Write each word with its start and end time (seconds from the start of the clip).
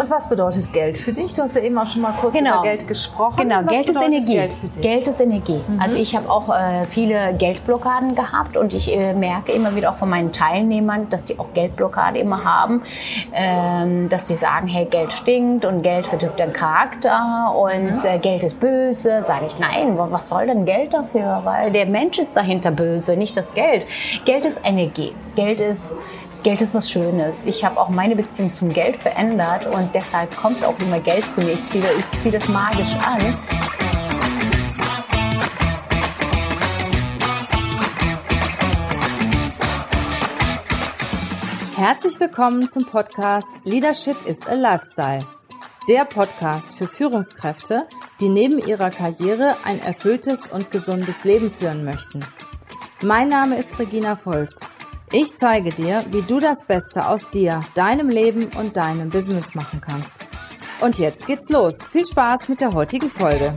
Und 0.00 0.10
was 0.10 0.28
bedeutet 0.30 0.72
Geld 0.72 0.96
für 0.96 1.12
dich? 1.12 1.34
Du 1.34 1.42
hast 1.42 1.54
ja 1.56 1.60
eben 1.62 1.76
auch 1.76 1.86
schon 1.86 2.00
mal 2.00 2.14
kurz 2.18 2.32
Genau. 2.34 2.54
über 2.54 2.62
Geld 2.62 2.88
gesprochen. 2.88 3.36
Genau, 3.48 3.60
was 3.64 3.72
Geld 3.72 3.88
ist 3.90 3.96
Energie. 4.00 4.34
Geld? 4.34 4.54
Geld 4.80 5.06
ist 5.06 5.20
Energie. 5.20 5.60
Also 5.78 5.96
ich 5.98 6.16
habe 6.16 6.30
auch 6.30 6.48
äh, 6.48 6.84
viele 6.88 7.34
Geldblockaden 7.34 8.14
gehabt 8.14 8.56
und 8.56 8.72
ich 8.72 8.90
äh, 8.90 9.12
merke 9.12 9.52
immer 9.52 9.74
wieder 9.76 9.90
auch 9.90 9.96
von 9.96 10.08
meinen 10.08 10.32
Teilnehmern, 10.32 11.08
dass 11.10 11.24
die 11.24 11.38
auch 11.38 11.52
Geldblockade 11.52 12.18
immer 12.18 12.44
haben, 12.44 12.82
ähm, 13.34 14.08
dass 14.08 14.24
die 14.24 14.36
sagen, 14.36 14.68
hey, 14.68 14.86
Geld 14.86 15.12
stinkt 15.12 15.66
und 15.66 15.82
Geld 15.82 16.06
verdirbt 16.06 16.38
den 16.40 16.52
Charakter 16.54 17.54
und 17.54 18.02
äh, 18.04 18.18
Geld 18.18 18.42
ist 18.42 18.58
böse. 18.58 19.20
Sage 19.22 19.44
ich, 19.46 19.58
nein, 19.58 19.98
wa- 19.98 20.08
was 20.10 20.28
soll 20.30 20.46
denn 20.46 20.64
Geld 20.64 20.94
dafür? 20.94 21.42
Weil 21.44 21.72
der 21.72 21.84
Mensch 21.84 22.18
ist 22.18 22.34
dahinter 22.36 22.70
böse, 22.70 23.16
nicht 23.18 23.36
das 23.36 23.52
Geld. 23.52 23.84
Geld 24.24 24.46
ist 24.46 24.60
Energie. 24.64 25.12
Geld 25.36 25.60
ist 25.60 25.94
Geld 26.42 26.62
ist 26.62 26.74
was 26.74 26.90
Schönes. 26.90 27.44
Ich 27.44 27.62
habe 27.66 27.78
auch 27.78 27.90
meine 27.90 28.16
Beziehung 28.16 28.54
zum 28.54 28.72
Geld 28.72 28.96
verändert 28.96 29.66
und 29.66 29.94
deshalb 29.94 30.34
kommt 30.36 30.64
auch 30.64 30.78
immer 30.78 30.98
Geld 30.98 31.30
zu 31.30 31.42
mir. 31.42 31.52
Ich 31.52 31.66
ziehe 31.66 31.84
zieh 32.00 32.30
das 32.30 32.48
magisch 32.48 32.94
an. 33.04 33.36
Herzlich 41.76 42.18
willkommen 42.18 42.66
zum 42.70 42.86
Podcast 42.86 43.48
Leadership 43.64 44.16
is 44.24 44.46
a 44.46 44.54
Lifestyle. 44.54 45.26
Der 45.90 46.06
Podcast 46.06 46.72
für 46.78 46.86
Führungskräfte, 46.86 47.86
die 48.18 48.30
neben 48.30 48.58
ihrer 48.60 48.88
Karriere 48.88 49.56
ein 49.64 49.80
erfülltes 49.82 50.40
und 50.50 50.70
gesundes 50.70 51.22
Leben 51.22 51.52
führen 51.52 51.84
möchten. 51.84 52.24
Mein 53.02 53.28
Name 53.28 53.58
ist 53.58 53.78
Regina 53.78 54.16
Volz. 54.16 54.58
Ich 55.12 55.36
zeige 55.36 55.70
dir, 55.70 56.04
wie 56.12 56.22
du 56.22 56.38
das 56.38 56.64
Beste 56.68 57.08
aus 57.08 57.28
dir, 57.30 57.58
deinem 57.74 58.10
Leben 58.10 58.48
und 58.56 58.76
deinem 58.76 59.10
Business 59.10 59.56
machen 59.56 59.80
kannst. 59.80 60.12
Und 60.80 60.98
jetzt 61.00 61.26
geht's 61.26 61.48
los. 61.48 61.74
Viel 61.90 62.04
Spaß 62.04 62.48
mit 62.48 62.60
der 62.60 62.72
heutigen 62.72 63.10
Folge. 63.10 63.52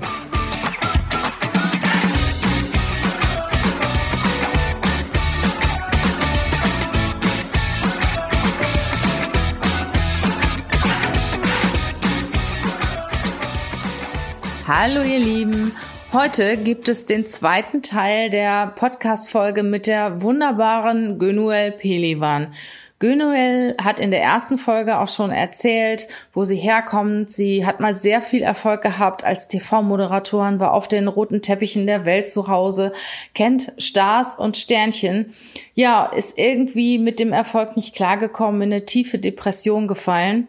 Hallo 14.67 15.03
ihr 15.03 15.19
Lieben. 15.19 15.71
Heute 16.13 16.57
gibt 16.57 16.89
es 16.89 17.07
den 17.07 17.25
zweiten 17.25 17.81
Teil 17.81 18.29
der 18.29 18.67
Podcast-Folge 18.67 19.63
mit 19.63 19.87
der 19.87 20.21
wunderbaren 20.21 21.17
Gönuel 21.17 21.71
Pelivan. 21.71 22.53
Gönuel 22.99 23.75
hat 23.83 23.99
in 23.99 24.11
der 24.11 24.21
ersten 24.21 24.59
Folge 24.59 24.99
auch 24.99 25.07
schon 25.07 25.31
erzählt, 25.31 26.07
wo 26.31 26.43
sie 26.43 26.57
herkommt. 26.57 27.31
Sie 27.31 27.65
hat 27.65 27.79
mal 27.79 27.95
sehr 27.95 28.21
viel 28.21 28.43
Erfolg 28.43 28.83
gehabt 28.83 29.23
als 29.23 29.47
TV-Moderatorin, 29.47 30.59
war 30.59 30.73
auf 30.73 30.87
den 30.87 31.07
roten 31.07 31.41
Teppichen 31.41 31.87
der 31.87 32.05
Welt 32.05 32.29
zu 32.29 32.47
Hause, 32.47 32.93
kennt 33.33 33.73
Stars 33.79 34.35
und 34.35 34.55
Sternchen. 34.55 35.33
Ja, 35.73 36.05
ist 36.05 36.37
irgendwie 36.37 36.99
mit 36.99 37.19
dem 37.19 37.33
Erfolg 37.33 37.75
nicht 37.75 37.95
klargekommen, 37.95 38.61
in 38.61 38.71
eine 38.71 38.85
tiefe 38.85 39.17
Depression 39.17 39.87
gefallen. 39.87 40.47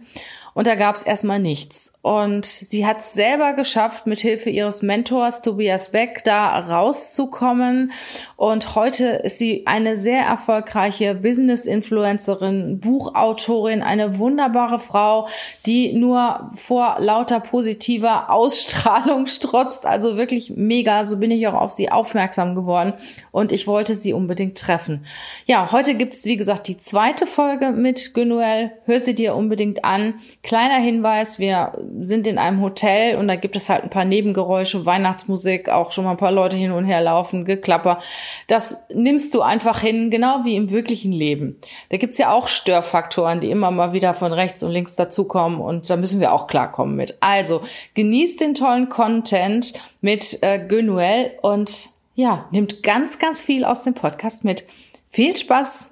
Und 0.52 0.66
da 0.66 0.74
gab 0.74 0.94
es 0.94 1.04
erstmal 1.04 1.38
nichts. 1.38 1.93
Und 2.04 2.44
sie 2.44 2.84
hat 2.84 3.00
es 3.00 3.14
selber 3.14 3.54
geschafft, 3.54 4.06
mit 4.06 4.20
Hilfe 4.20 4.50
ihres 4.50 4.82
Mentors 4.82 5.40
Tobias 5.40 5.90
Beck 5.90 6.22
da 6.22 6.58
rauszukommen. 6.58 7.92
Und 8.36 8.74
heute 8.74 9.06
ist 9.06 9.38
sie 9.38 9.66
eine 9.66 9.96
sehr 9.96 10.22
erfolgreiche 10.22 11.14
Business-Influencerin, 11.14 12.78
Buchautorin, 12.78 13.80
eine 13.80 14.18
wunderbare 14.18 14.78
Frau, 14.78 15.28
die 15.64 15.94
nur 15.94 16.50
vor 16.54 16.96
lauter 16.98 17.40
positiver 17.40 18.28
Ausstrahlung 18.28 19.24
strotzt. 19.26 19.86
Also 19.86 20.18
wirklich 20.18 20.52
mega. 20.54 21.06
So 21.06 21.16
bin 21.16 21.30
ich 21.30 21.48
auch 21.48 21.54
auf 21.54 21.70
sie 21.70 21.90
aufmerksam 21.90 22.54
geworden. 22.54 22.92
Und 23.30 23.50
ich 23.50 23.66
wollte 23.66 23.94
sie 23.94 24.12
unbedingt 24.12 24.58
treffen. 24.58 25.06
Ja, 25.46 25.72
heute 25.72 25.94
gibt 25.94 26.12
es, 26.12 26.26
wie 26.26 26.36
gesagt, 26.36 26.68
die 26.68 26.76
zweite 26.76 27.26
Folge 27.26 27.70
mit 27.70 28.12
Gönuel. 28.12 28.72
Hör 28.84 29.00
sie 29.00 29.14
dir 29.14 29.34
unbedingt 29.34 29.86
an. 29.86 30.16
Kleiner 30.42 30.76
Hinweis, 30.76 31.38
wir 31.38 31.72
sind 31.98 32.26
in 32.26 32.38
einem 32.38 32.60
Hotel 32.60 33.16
und 33.16 33.28
da 33.28 33.36
gibt 33.36 33.56
es 33.56 33.68
halt 33.68 33.84
ein 33.84 33.90
paar 33.90 34.04
Nebengeräusche, 34.04 34.86
Weihnachtsmusik, 34.86 35.68
auch 35.68 35.92
schon 35.92 36.04
mal 36.04 36.12
ein 36.12 36.16
paar 36.16 36.32
Leute 36.32 36.56
hin 36.56 36.72
und 36.72 36.84
her 36.84 37.00
laufen, 37.00 37.44
Geklapper. 37.44 37.98
Das 38.46 38.86
nimmst 38.94 39.34
du 39.34 39.42
einfach 39.42 39.80
hin, 39.80 40.10
genau 40.10 40.44
wie 40.44 40.56
im 40.56 40.70
wirklichen 40.70 41.12
Leben. 41.12 41.58
Da 41.90 41.96
gibt's 41.96 42.18
ja 42.18 42.32
auch 42.32 42.48
Störfaktoren, 42.48 43.40
die 43.40 43.50
immer 43.50 43.70
mal 43.70 43.92
wieder 43.92 44.14
von 44.14 44.32
rechts 44.32 44.62
und 44.62 44.72
links 44.72 44.96
dazukommen 44.96 45.60
und 45.60 45.88
da 45.90 45.96
müssen 45.96 46.20
wir 46.20 46.32
auch 46.32 46.46
klarkommen 46.46 46.96
mit. 46.96 47.16
Also 47.20 47.62
genießt 47.94 48.40
den 48.40 48.54
tollen 48.54 48.88
Content 48.88 49.72
mit 50.00 50.38
äh, 50.42 50.58
Gönuel 50.66 51.32
und 51.42 51.88
ja, 52.14 52.46
nimmt 52.50 52.82
ganz, 52.82 53.18
ganz 53.18 53.42
viel 53.42 53.64
aus 53.64 53.84
dem 53.84 53.94
Podcast 53.94 54.44
mit. 54.44 54.64
Viel 55.10 55.36
Spaß! 55.36 55.90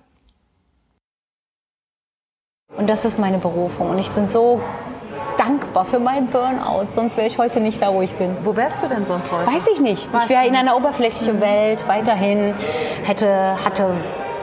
Und 2.77 2.89
das 2.89 3.05
ist 3.05 3.19
meine 3.19 3.39
Berufung. 3.39 3.91
Und 3.91 3.99
ich 3.99 4.09
bin 4.11 4.31
so 4.31 4.61
dankbar 5.43 5.85
für 5.85 5.99
meinen 5.99 6.29
Burnout. 6.29 6.93
Sonst 6.93 7.17
wäre 7.17 7.27
ich 7.27 7.39
heute 7.39 7.61
nicht 7.61 7.83
da, 7.83 7.93
wo 7.93 8.03
ich 8.03 8.13
bin. 8.15 8.37
Wo 8.45 8.55
wärst 8.57 8.83
du 8.83 8.89
denn 8.89 9.07
sonst 9.07 9.33
heute? 9.33 9.51
Weiß 9.51 9.67
ich 9.69 9.81
nicht. 9.81 10.13
Weißt 10.13 10.25
ich 10.25 10.31
wäre 10.31 10.47
in 10.47 10.55
einer 10.55 10.77
oberflächlichen 10.77 11.41
Welt 11.41 11.87
weiterhin, 11.89 12.55
hätte, 13.05 13.57
hatte 13.65 13.87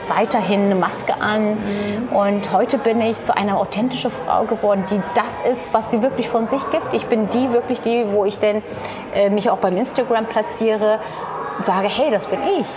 weiterhin 0.08 0.66
eine 0.66 0.76
Maske 0.76 1.14
an. 1.22 2.10
Und 2.12 2.52
heute 2.52 2.78
bin 2.80 3.00
ich 3.02 3.18
zu 3.24 3.36
einer 3.36 3.60
authentischen 3.60 4.12
Frau 4.12 4.44
geworden, 4.44 4.86
die 4.90 5.02
das 5.16 5.34
ist, 5.50 5.74
was 5.74 5.92
sie 5.92 6.02
wirklich 6.02 6.28
von 6.30 6.48
sich 6.48 6.62
gibt. 6.72 6.94
Ich 6.94 7.06
bin 7.06 7.30
die 7.30 7.52
wirklich 7.52 7.82
die, 7.82 8.06
wo 8.12 8.26
ich 8.26 8.40
denn 8.40 8.62
äh, 9.14 9.30
mich 9.30 9.50
auch 9.50 9.60
beim 9.60 9.78
Instagram 9.78 10.26
platziere 10.26 11.00
und 11.58 11.66
sage, 11.66 11.88
hey, 11.88 12.12
das 12.12 12.26
bin 12.26 12.40
ich. 12.60 12.68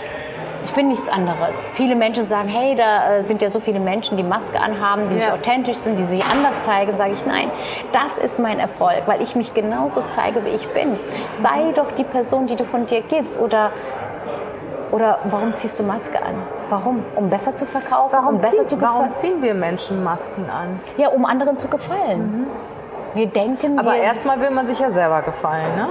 Ich 0.63 0.71
bin 0.73 0.87
nichts 0.87 1.09
anderes. 1.09 1.57
Viele 1.73 1.95
Menschen 1.95 2.25
sagen, 2.25 2.47
hey, 2.47 2.75
da 2.75 3.17
äh, 3.17 3.23
sind 3.23 3.41
ja 3.41 3.49
so 3.49 3.59
viele 3.59 3.79
Menschen, 3.79 4.15
die 4.17 4.23
Maske 4.23 4.59
anhaben, 4.59 5.09
die 5.09 5.15
nicht 5.15 5.27
Ja. 5.27 5.33
authentisch 5.33 5.77
sind, 5.77 5.99
die 5.99 6.03
sich 6.03 6.23
anders 6.25 6.61
zeigen. 6.61 6.95
Sage 6.95 7.11
ich, 7.13 7.25
nein, 7.25 7.51
das 7.91 8.17
ist 8.17 8.39
mein 8.39 8.59
Erfolg, 8.59 9.03
weil 9.05 9.21
ich 9.21 9.35
mich 9.35 9.53
genauso 9.53 10.03
zeige, 10.07 10.43
wie 10.45 10.49
ich 10.49 10.67
bin. 10.69 10.97
Sei 11.33 11.71
doch 11.75 11.91
die 11.97 12.03
Person, 12.05 12.47
die 12.47 12.55
du 12.55 12.63
von 12.65 12.85
dir 12.87 13.01
gibst. 13.01 13.39
Oder, 13.39 13.71
oder 14.91 15.19
warum 15.25 15.53
ziehst 15.53 15.77
du 15.79 15.83
Maske 15.83 16.17
an? 16.23 16.35
Warum? 16.69 17.03
Um 17.15 17.29
besser 17.29 17.55
zu 17.55 17.65
verkaufen? 17.65 18.13
Warum, 18.13 18.35
um 18.35 18.37
besser 18.37 18.65
ziehen, 18.65 18.81
warum 18.81 19.11
ziehen 19.11 19.41
wir 19.41 19.53
Menschen 19.53 20.03
Masken 20.03 20.49
an? 20.49 20.79
Ja, 20.97 21.09
um 21.09 21.25
anderen 21.25 21.59
zu 21.59 21.67
gefallen. 21.67 22.47
Wir 23.13 23.27
denken, 23.27 23.77
Aber 23.77 23.95
erstmal 23.95 24.39
will 24.41 24.49
man 24.51 24.65
sich 24.65 24.79
ja 24.79 24.89
selber 24.89 25.21
gefallen, 25.21 25.75
ne? 25.75 25.89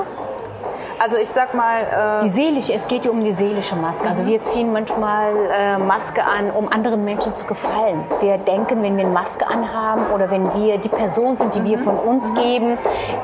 Also 1.05 1.17
ich 1.17 1.31
sag 1.31 1.53
mal, 1.53 2.21
äh, 2.21 2.23
Die 2.23 2.29
seelische, 2.29 2.75
es 2.75 2.87
geht 2.87 3.05
ja 3.05 3.11
um 3.11 3.25
die 3.25 3.33
seelische 3.33 3.75
Maske. 3.75 4.09
Also 4.09 4.25
wir 4.25 4.41
ziehen 4.45 4.73
manchmal 4.73 5.35
äh, 5.51 5.77
Maske 5.77 6.23
an, 6.23 6.53
um 6.53 6.69
anderen 6.69 7.05
Menschen 7.05 7.35
zu 7.35 7.45
gefallen. 7.45 8.05
Wir 8.21 8.39
denken, 8.39 8.85
wenn 8.85 8.97
wir 8.97 9.05
eine 9.05 9.13
Maske 9.13 9.45
anhaben 9.45 10.13
oder 10.15 10.31
wenn 10.31 10.55
wir 10.55 10.79
die 10.79 10.89
Person 10.89 11.37
sind, 11.37 11.57
die 11.57 11.65
wir 11.65 11.81
von 11.81 11.99
uns 11.99 12.33
geben, 12.35 12.79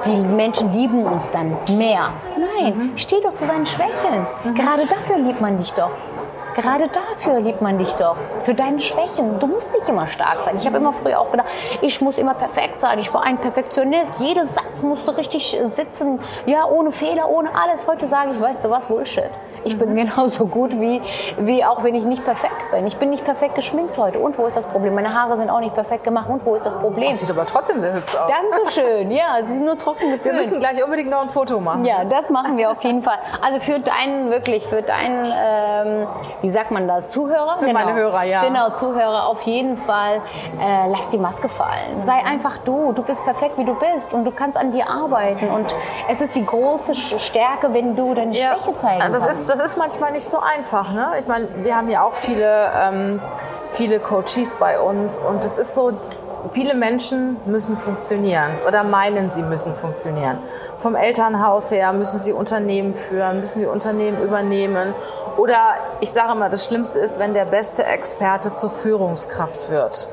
die 0.06 0.16
Menschen 0.16 0.72
lieben 0.72 1.04
uns 1.04 1.30
dann 1.30 1.56
mehr. 1.78 2.08
Nein, 2.36 2.94
steh 2.96 3.20
doch 3.22 3.36
zu 3.36 3.44
seinen 3.44 3.66
Schwächen. 3.66 4.26
Gerade 4.56 4.84
dafür 4.86 5.18
liebt 5.18 5.40
man 5.40 5.56
dich 5.58 5.72
doch. 5.74 5.92
Gerade 6.54 6.88
dafür 6.88 7.40
liebt 7.40 7.60
man 7.60 7.78
dich 7.78 7.92
doch. 7.94 8.16
Für 8.44 8.54
deine 8.54 8.80
Schwächen. 8.80 9.38
Du 9.38 9.46
musst 9.46 9.72
nicht 9.72 9.88
immer 9.88 10.06
stark 10.06 10.42
sein. 10.42 10.56
Ich 10.56 10.66
habe 10.66 10.78
immer 10.78 10.92
früher 10.92 11.20
auch 11.20 11.30
gedacht, 11.30 11.48
ich 11.82 12.00
muss 12.00 12.18
immer 12.18 12.34
perfekt 12.34 12.80
sein. 12.80 12.98
Ich 12.98 13.12
war 13.14 13.22
ein 13.22 13.38
Perfektionist. 13.38 14.14
Jeder 14.18 14.46
Satz 14.46 14.82
musste 14.82 15.16
richtig 15.16 15.58
sitzen. 15.66 16.20
Ja, 16.46 16.66
ohne 16.66 16.92
Fehler, 16.92 17.28
ohne 17.28 17.54
alles. 17.54 17.86
Heute 17.86 18.06
sage 18.06 18.32
ich, 18.32 18.40
weißt 18.40 18.64
du 18.64 18.70
was, 18.70 18.86
Bullshit. 18.86 19.30
Ich 19.64 19.78
bin 19.78 19.94
genauso 19.94 20.46
gut 20.46 20.72
wie, 20.80 21.00
wie 21.38 21.64
auch 21.64 21.82
wenn 21.84 21.94
ich 21.94 22.04
nicht 22.04 22.24
perfekt 22.24 22.70
bin. 22.72 22.86
Ich 22.86 22.96
bin 22.96 23.10
nicht 23.10 23.24
perfekt 23.24 23.54
geschminkt 23.54 23.96
heute. 23.96 24.18
Und 24.18 24.38
wo 24.38 24.46
ist 24.46 24.56
das 24.56 24.66
Problem? 24.66 24.94
Meine 24.94 25.12
Haare 25.14 25.36
sind 25.36 25.50
auch 25.50 25.60
nicht 25.60 25.74
perfekt 25.74 26.04
gemacht. 26.04 26.28
Und 26.28 26.44
wo 26.44 26.54
ist 26.54 26.64
das 26.66 26.74
Problem? 26.78 27.12
sieht 27.14 27.30
aber 27.30 27.46
trotzdem 27.46 27.80
sehr 27.80 27.94
hübsch 27.94 28.14
aus. 28.14 28.30
Dankeschön. 28.50 29.10
Ja, 29.10 29.38
sie 29.42 29.54
sind 29.54 29.64
nur 29.66 29.78
trocken 29.78 30.02
Wir 30.08 30.12
gefüllt. 30.16 30.36
müssen 30.36 30.60
gleich 30.60 30.82
unbedingt 30.84 31.10
noch 31.10 31.22
ein 31.22 31.28
Foto 31.28 31.60
machen. 31.60 31.84
Ja, 31.84 32.04
das 32.04 32.30
machen 32.30 32.56
wir 32.56 32.70
auf 32.70 32.82
jeden 32.82 33.02
Fall. 33.02 33.18
Also 33.42 33.60
für 33.60 33.78
deinen, 33.80 34.30
wirklich, 34.30 34.66
für 34.66 34.82
deinen, 34.82 35.32
ähm, 35.36 36.06
wie 36.42 36.50
sagt 36.50 36.70
man 36.70 36.86
das, 36.88 37.08
Zuhörer? 37.08 37.58
Für 37.58 37.72
meine 37.72 37.94
Hörer, 37.94 38.22
ja. 38.24 38.44
Genau, 38.44 38.70
Zuhörer 38.70 39.26
auf 39.26 39.40
jeden 39.42 39.76
Fall, 39.76 40.20
äh, 40.60 40.88
lass 40.90 41.08
die 41.08 41.18
Maske 41.18 41.48
fallen. 41.48 42.02
Sei 42.02 42.14
einfach 42.24 42.58
du. 42.58 42.92
Du 42.92 43.02
bist 43.02 43.24
perfekt, 43.24 43.58
wie 43.58 43.64
du 43.64 43.74
bist 43.74 44.12
und 44.12 44.24
du 44.24 44.30
kannst 44.30 44.56
an 44.56 44.72
dir 44.72 44.88
arbeiten. 44.88 45.48
Und 45.48 45.74
es 46.08 46.20
ist 46.20 46.34
die 46.36 46.44
große 46.44 46.94
Stärke, 46.94 47.72
wenn 47.74 47.96
du 47.96 48.14
deine 48.14 48.34
Schwäche 48.34 48.74
zeigen 48.76 49.00
Ja, 49.00 49.08
das 49.08 49.26
kannst. 49.26 49.40
ist, 49.40 49.47
das 49.48 49.60
ist 49.60 49.76
manchmal 49.76 50.12
nicht 50.12 50.28
so 50.28 50.38
einfach. 50.38 50.92
Ne? 50.92 51.12
Ich 51.18 51.26
meine, 51.26 51.48
wir 51.62 51.76
haben 51.76 51.88
ja 51.88 52.02
auch 52.02 52.14
viele, 52.14 52.70
ähm, 52.74 53.20
viele 53.72 54.00
Coaches 54.00 54.56
bei 54.56 54.78
uns 54.78 55.18
und 55.18 55.44
es 55.44 55.56
ist 55.58 55.74
so, 55.74 55.92
viele 56.52 56.74
Menschen 56.74 57.36
müssen 57.46 57.76
funktionieren 57.76 58.58
oder 58.66 58.84
meinen, 58.84 59.32
sie 59.32 59.42
müssen 59.42 59.74
funktionieren. 59.74 60.38
Vom 60.78 60.94
Elternhaus 60.94 61.70
her 61.70 61.92
müssen 61.92 62.18
sie 62.18 62.32
Unternehmen 62.32 62.94
führen, 62.94 63.40
müssen 63.40 63.60
sie 63.60 63.66
Unternehmen 63.66 64.22
übernehmen. 64.22 64.94
Oder 65.36 65.74
ich 66.00 66.12
sage 66.12 66.34
mal, 66.34 66.50
das 66.50 66.66
Schlimmste 66.66 66.98
ist, 66.98 67.18
wenn 67.18 67.34
der 67.34 67.46
beste 67.46 67.84
Experte 67.84 68.52
zur 68.52 68.70
Führungskraft 68.70 69.70
wird. 69.70 70.08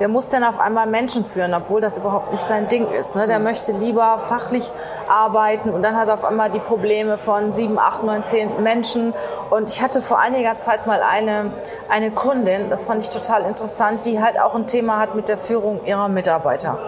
Der 0.00 0.08
muss 0.08 0.28
dann 0.28 0.44
auf 0.44 0.58
einmal 0.60 0.86
Menschen 0.86 1.24
führen, 1.24 1.54
obwohl 1.54 1.80
das 1.80 1.98
überhaupt 1.98 2.32
nicht 2.32 2.44
sein 2.44 2.68
Ding 2.68 2.90
ist. 2.92 3.14
Ne? 3.16 3.26
Der 3.26 3.38
möchte 3.38 3.72
lieber 3.72 4.18
fachlich 4.18 4.70
arbeiten 5.08 5.70
und 5.70 5.82
dann 5.82 5.96
hat 5.96 6.08
er 6.08 6.14
auf 6.14 6.24
einmal 6.24 6.50
die 6.50 6.58
Probleme 6.58 7.18
von 7.18 7.52
sieben, 7.52 7.78
acht, 7.78 8.02
neun, 8.02 8.24
zehn 8.24 8.62
Menschen. 8.62 9.14
Und 9.50 9.70
ich 9.70 9.82
hatte 9.82 10.02
vor 10.02 10.18
einiger 10.18 10.58
Zeit 10.58 10.86
mal 10.86 11.00
eine, 11.02 11.52
eine 11.88 12.10
Kundin, 12.10 12.70
das 12.70 12.84
fand 12.84 13.02
ich 13.02 13.10
total 13.10 13.42
interessant, 13.42 14.06
die 14.06 14.22
halt 14.22 14.40
auch 14.40 14.54
ein 14.54 14.66
Thema 14.66 14.98
hat 14.98 15.14
mit 15.14 15.28
der 15.28 15.38
Führung 15.38 15.84
ihrer 15.84 16.08
Mitarbeiter. 16.08 16.78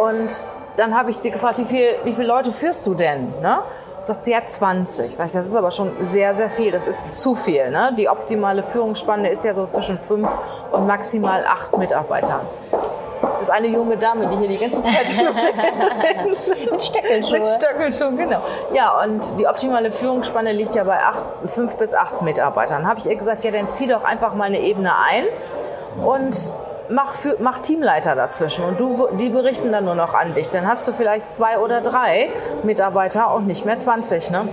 Und 0.00 0.44
dann 0.76 0.96
habe 0.96 1.10
ich 1.10 1.16
sie 1.16 1.30
gefragt, 1.30 1.58
wie, 1.58 1.64
viel, 1.64 1.96
wie 2.04 2.12
viele 2.12 2.28
Leute 2.28 2.52
führst 2.52 2.86
du 2.86 2.94
denn? 2.94 3.32
Ne? 3.42 3.58
Sagt 4.08 4.24
sie, 4.24 4.32
ja 4.32 4.44
20. 4.44 5.14
Sag 5.14 5.26
ich, 5.26 5.32
das 5.32 5.46
ist 5.46 5.54
aber 5.54 5.70
schon 5.70 5.92
sehr, 6.00 6.34
sehr 6.34 6.50
viel. 6.50 6.72
Das 6.72 6.88
ist 6.88 7.16
zu 7.16 7.34
viel. 7.34 7.70
Ne? 7.70 7.94
Die 7.96 8.08
optimale 8.08 8.62
Führungsspanne 8.62 9.30
ist 9.30 9.44
ja 9.44 9.54
so 9.54 9.66
zwischen 9.66 9.98
fünf 9.98 10.28
und 10.72 10.86
maximal 10.86 11.44
acht 11.46 11.76
Mitarbeitern. 11.78 12.40
Das 13.20 13.48
ist 13.48 13.50
eine 13.50 13.68
junge 13.68 13.96
Dame, 13.96 14.26
die 14.26 14.36
hier 14.36 14.48
die 14.48 14.58
ganze 14.58 14.82
Zeit 14.82 15.14
mit 16.70 16.82
Stöckelschuhen. 16.82 17.38
Mit 17.38 17.46
Stöckelschuhen, 17.46 18.16
genau. 18.16 18.40
Ja, 18.72 19.00
und 19.04 19.38
die 19.38 19.46
optimale 19.46 19.92
Führungsspanne 19.92 20.52
liegt 20.52 20.74
ja 20.74 20.82
bei 20.82 20.98
acht, 20.98 21.24
fünf 21.46 21.76
bis 21.76 21.94
acht 21.94 22.22
Mitarbeitern. 22.22 22.86
Habe 22.88 22.98
ich 22.98 23.06
ihr 23.06 23.14
gesagt, 23.14 23.44
ja, 23.44 23.52
dann 23.52 23.70
zieh 23.70 23.86
doch 23.86 24.02
einfach 24.04 24.34
mal 24.34 24.44
eine 24.44 24.60
Ebene 24.60 24.92
ein 25.08 25.24
und 26.04 26.50
mach, 26.90 27.14
für, 27.14 27.36
mach 27.40 27.58
Teamleiter 27.58 28.14
dazwischen 28.14 28.64
und 28.64 28.80
du, 28.80 29.08
die 29.18 29.30
berichten 29.30 29.72
dann 29.72 29.84
nur 29.84 29.94
noch 29.94 30.14
an 30.14 30.34
dich. 30.34 30.48
Dann 30.48 30.66
hast 30.66 30.86
du 30.88 30.92
vielleicht 30.92 31.32
zwei 31.32 31.58
oder 31.58 31.80
drei 31.80 32.30
Mitarbeiter 32.62 33.34
und 33.34 33.46
nicht 33.46 33.64
mehr 33.64 33.78
20. 33.78 34.30
Ne? 34.30 34.48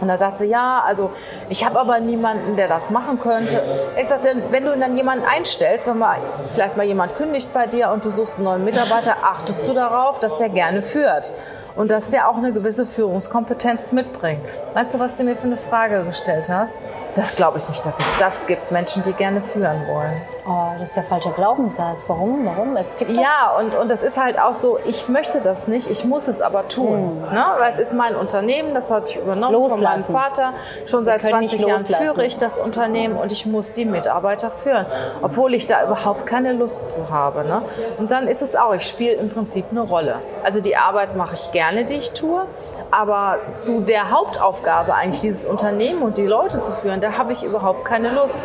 Und 0.00 0.08
da 0.08 0.16
sagt 0.16 0.38
sie, 0.38 0.46
ja, 0.46 0.82
also 0.86 1.10
ich 1.48 1.64
habe 1.64 1.78
aber 1.78 2.00
niemanden, 2.00 2.56
der 2.56 2.68
das 2.68 2.90
machen 2.90 3.18
könnte. 3.18 3.62
Ich 4.00 4.08
sagte, 4.08 4.42
wenn 4.50 4.64
du 4.64 4.76
dann 4.76 4.96
jemanden 4.96 5.26
einstellst, 5.26 5.86
wenn 5.86 5.98
mal 5.98 6.18
vielleicht 6.52 6.76
mal 6.76 6.86
jemand 6.86 7.16
kündigt 7.16 7.52
bei 7.52 7.66
dir 7.66 7.90
und 7.90 8.04
du 8.04 8.10
suchst 8.10 8.36
einen 8.36 8.44
neuen 8.44 8.64
Mitarbeiter, 8.64 9.16
achtest 9.22 9.68
du 9.68 9.74
darauf, 9.74 10.18
dass 10.20 10.38
der 10.38 10.48
gerne 10.48 10.82
führt 10.82 11.32
und 11.76 11.90
dass 11.90 12.10
der 12.10 12.28
auch 12.28 12.36
eine 12.36 12.52
gewisse 12.52 12.86
Führungskompetenz 12.86 13.92
mitbringt. 13.92 14.44
Weißt 14.74 14.94
du, 14.94 14.98
was 14.98 15.16
du 15.16 15.24
mir 15.24 15.36
für 15.36 15.46
eine 15.46 15.56
Frage 15.56 16.04
gestellt 16.04 16.48
hast? 16.48 16.74
Das 17.14 17.34
glaube 17.34 17.58
ich 17.58 17.68
nicht, 17.68 17.84
dass 17.84 17.98
es 17.98 18.06
das 18.18 18.46
gibt, 18.46 18.70
Menschen, 18.70 19.02
die 19.02 19.12
gerne 19.12 19.42
führen 19.42 19.86
wollen. 19.88 20.22
Oh, 20.46 20.70
das 20.78 20.88
ist 20.88 20.96
der 20.96 21.04
falsche 21.04 21.30
Glaubenssatz. 21.30 22.04
Warum? 22.06 22.46
Warum? 22.46 22.76
Es 22.76 22.96
gibt 22.96 23.10
ja, 23.10 23.56
und, 23.58 23.74
und 23.74 23.88
das 23.90 24.02
ist 24.02 24.16
halt 24.16 24.38
auch 24.38 24.54
so, 24.54 24.78
ich 24.84 25.08
möchte 25.08 25.40
das 25.40 25.68
nicht, 25.68 25.90
ich 25.90 26.04
muss 26.04 26.28
es 26.28 26.40
aber 26.40 26.68
tun. 26.68 27.22
Hm. 27.24 27.34
Ne? 27.34 27.44
Weil 27.58 27.70
es 27.70 27.78
ist 27.78 27.92
mein 27.92 28.16
Unternehmen, 28.16 28.74
das 28.74 28.90
hatte 28.90 29.10
ich 29.10 29.16
übernommen 29.16 29.52
loslassen. 29.52 30.04
von 30.04 30.14
meinem 30.14 30.32
Vater. 30.32 30.54
Schon 30.86 31.04
seit 31.04 31.22
20 31.22 31.60
Jahren 31.60 31.84
führe 31.84 32.24
ich 32.24 32.38
das 32.38 32.58
Unternehmen 32.58 33.16
und 33.16 33.32
ich 33.32 33.44
muss 33.44 33.72
die 33.72 33.84
Mitarbeiter 33.84 34.50
führen, 34.50 34.86
obwohl 35.22 35.54
ich 35.54 35.66
da 35.66 35.84
überhaupt 35.84 36.26
keine 36.26 36.52
Lust 36.52 36.90
zu 36.90 37.10
habe. 37.10 37.44
Ne? 37.44 37.62
Und 37.98 38.10
dann 38.10 38.26
ist 38.26 38.42
es 38.42 38.56
auch, 38.56 38.74
ich 38.74 38.86
spiele 38.86 39.14
im 39.14 39.30
Prinzip 39.30 39.66
eine 39.70 39.82
Rolle. 39.82 40.16
Also 40.42 40.60
die 40.60 40.76
Arbeit 40.76 41.16
mache 41.16 41.34
ich 41.34 41.52
gerne, 41.52 41.59
die 41.84 41.94
ich 41.94 42.10
tue, 42.12 42.46
aber 42.90 43.36
zu 43.54 43.80
der 43.80 44.10
Hauptaufgabe 44.10 44.94
eigentlich 44.94 45.20
dieses 45.20 45.44
Unternehmen 45.44 46.02
und 46.02 46.18
die 46.18 46.26
Leute 46.26 46.60
zu 46.60 46.72
führen, 46.72 47.00
da 47.00 47.12
habe 47.12 47.32
ich 47.32 47.44
überhaupt 47.44 47.84
keine 47.84 48.12
Lust. 48.12 48.38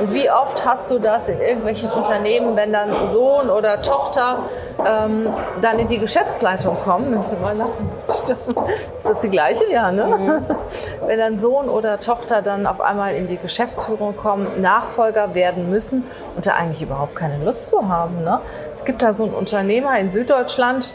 Und 0.00 0.12
wie 0.12 0.30
oft 0.30 0.64
hast 0.64 0.90
du 0.90 0.98
das 0.98 1.28
in 1.28 1.40
irgendwelchen 1.40 1.90
Unternehmen, 1.90 2.56
wenn 2.56 2.72
dann 2.72 3.06
Sohn 3.06 3.50
oder 3.50 3.82
Tochter 3.82 4.40
ähm, 4.84 5.28
dann 5.60 5.78
in 5.78 5.88
die 5.88 5.98
Geschäftsleitung 5.98 6.76
kommen, 6.82 7.10
müssen 7.10 7.38
wir 7.38 7.54
mal 7.54 7.56
lachen. 7.56 7.90
Ist 8.96 9.08
das 9.08 9.20
die 9.20 9.30
gleiche? 9.30 9.70
Ja, 9.70 9.92
ne? 9.92 10.06
Mhm. 10.06 10.56
Wenn 11.06 11.18
dann 11.18 11.36
Sohn 11.36 11.68
oder 11.68 12.00
Tochter 12.00 12.42
dann 12.42 12.66
auf 12.66 12.80
einmal 12.80 13.14
in 13.14 13.26
die 13.26 13.36
Geschäftsführung 13.36 14.16
kommen, 14.16 14.60
Nachfolger 14.60 15.34
werden 15.34 15.70
müssen 15.70 16.04
und 16.36 16.46
da 16.46 16.54
eigentlich 16.54 16.82
überhaupt 16.82 17.14
keine 17.14 17.42
Lust 17.44 17.68
zu 17.68 17.88
haben. 17.88 18.24
Ne? 18.24 18.40
Es 18.72 18.84
gibt 18.84 19.02
da 19.02 19.12
so 19.12 19.24
einen 19.24 19.34
Unternehmer 19.34 19.98
in 19.98 20.10
Süddeutschland, 20.10 20.92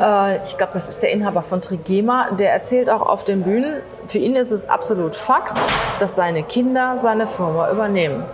äh, 0.00 0.42
ich 0.44 0.56
glaube, 0.56 0.72
das 0.72 0.88
ist 0.88 1.02
der 1.02 1.10
Inhaber 1.10 1.42
von 1.42 1.60
Trigema, 1.60 2.30
der 2.32 2.52
erzählt 2.52 2.90
auch 2.90 3.02
auf 3.02 3.24
den 3.24 3.42
Bühnen, 3.42 3.80
für 4.06 4.18
ihn 4.18 4.36
ist 4.36 4.50
es 4.50 4.68
absolut 4.68 5.16
Fakt, 5.16 5.58
dass 6.00 6.16
seine 6.16 6.42
Kinder 6.42 6.98
seine 6.98 7.26
Firma 7.26 7.70
übernehmen. 7.70 8.24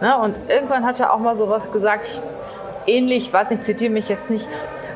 Ne? 0.00 0.16
Und 0.18 0.36
irgendwann 0.48 0.84
hat 0.84 1.00
er 1.00 1.12
auch 1.12 1.18
mal 1.18 1.34
sowas 1.34 1.72
gesagt, 1.72 2.08
ähnlich, 2.86 3.32
weiß 3.32 3.50
nicht, 3.50 3.64
zitiere 3.64 3.92
mich 3.92 4.08
jetzt 4.08 4.30
nicht, 4.30 4.48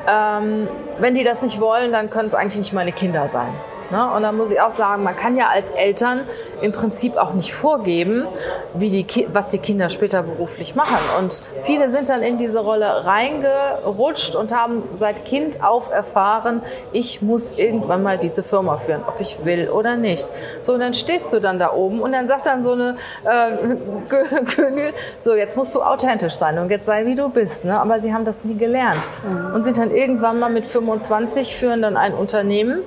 ähm, 0.07 0.67
wenn 0.99 1.15
die 1.15 1.23
das 1.23 1.41
nicht 1.41 1.59
wollen, 1.59 1.91
dann 1.91 2.09
können 2.09 2.27
es 2.27 2.35
eigentlich 2.35 2.57
nicht 2.57 2.73
meine 2.73 2.91
Kinder 2.91 3.27
sein. 3.27 3.53
Ne? 3.93 4.09
Und 4.09 4.23
dann 4.23 4.35
muss 4.35 4.51
ich 4.51 4.59
auch 4.59 4.71
sagen, 4.71 5.03
man 5.03 5.15
kann 5.15 5.37
ja 5.37 5.49
als 5.49 5.69
Eltern 5.69 6.21
im 6.63 6.71
Prinzip 6.71 7.15
auch 7.15 7.33
nicht 7.33 7.53
vorgeben, 7.53 8.25
wie 8.73 8.89
die, 8.89 9.27
was 9.31 9.51
die 9.51 9.59
Kinder 9.59 9.89
später 9.89 10.23
beruflich 10.23 10.73
machen. 10.73 10.97
Und 11.19 11.41
viele 11.61 11.89
sind 11.89 12.09
dann 12.09 12.23
in 12.23 12.39
diese 12.39 12.57
Rolle 12.57 13.05
reingerutscht 13.05 14.33
und 14.33 14.51
haben 14.51 14.81
seit 14.97 15.25
Kind 15.25 15.63
auf 15.63 15.91
erfahren, 15.91 16.63
ich 16.91 17.21
muss 17.21 17.59
irgendwann 17.59 18.01
mal 18.01 18.17
diese 18.17 18.41
Firma 18.41 18.77
führen, 18.77 19.03
ob 19.07 19.19
ich 19.19 19.45
will 19.45 19.69
oder 19.69 19.95
nicht. 19.95 20.25
So, 20.63 20.73
und 20.73 20.79
dann 20.79 20.95
stehst 20.95 21.31
du 21.31 21.39
dann 21.39 21.59
da 21.59 21.71
oben 21.71 22.01
und 22.01 22.13
dann 22.13 22.27
sagt 22.27 22.47
dann 22.47 22.63
so 22.63 22.71
eine 22.71 22.97
äh, 23.25 23.75
Königin, 24.55 24.95
so 25.19 25.35
jetzt 25.35 25.55
musst 25.55 25.75
du 25.75 25.83
authentisch 25.83 26.33
sein 26.33 26.57
und 26.57 26.71
jetzt 26.71 26.87
sei 26.87 27.05
wie 27.05 27.13
du 27.13 27.29
bist. 27.29 27.63
Ne? 27.63 27.79
Aber 27.79 27.99
sie 27.99 28.11
haben 28.11 28.25
das 28.25 28.43
nie 28.43 28.57
gelernt 28.57 29.03
mhm. 29.23 29.53
und 29.53 29.63
sind 29.65 29.77
dann 29.77 29.91
irgendwann 29.91 30.39
mal 30.39 30.49
mit 30.49 30.65
25 30.65 31.55
führen 31.55 31.83
dann 31.83 31.95
ein 31.95 32.15
Unternehmen 32.15 32.81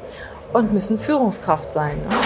und 0.52 0.72
müssen 0.72 0.98
Führungskraft 0.98 1.72
sein. 1.72 1.96
Ne? 1.98 2.16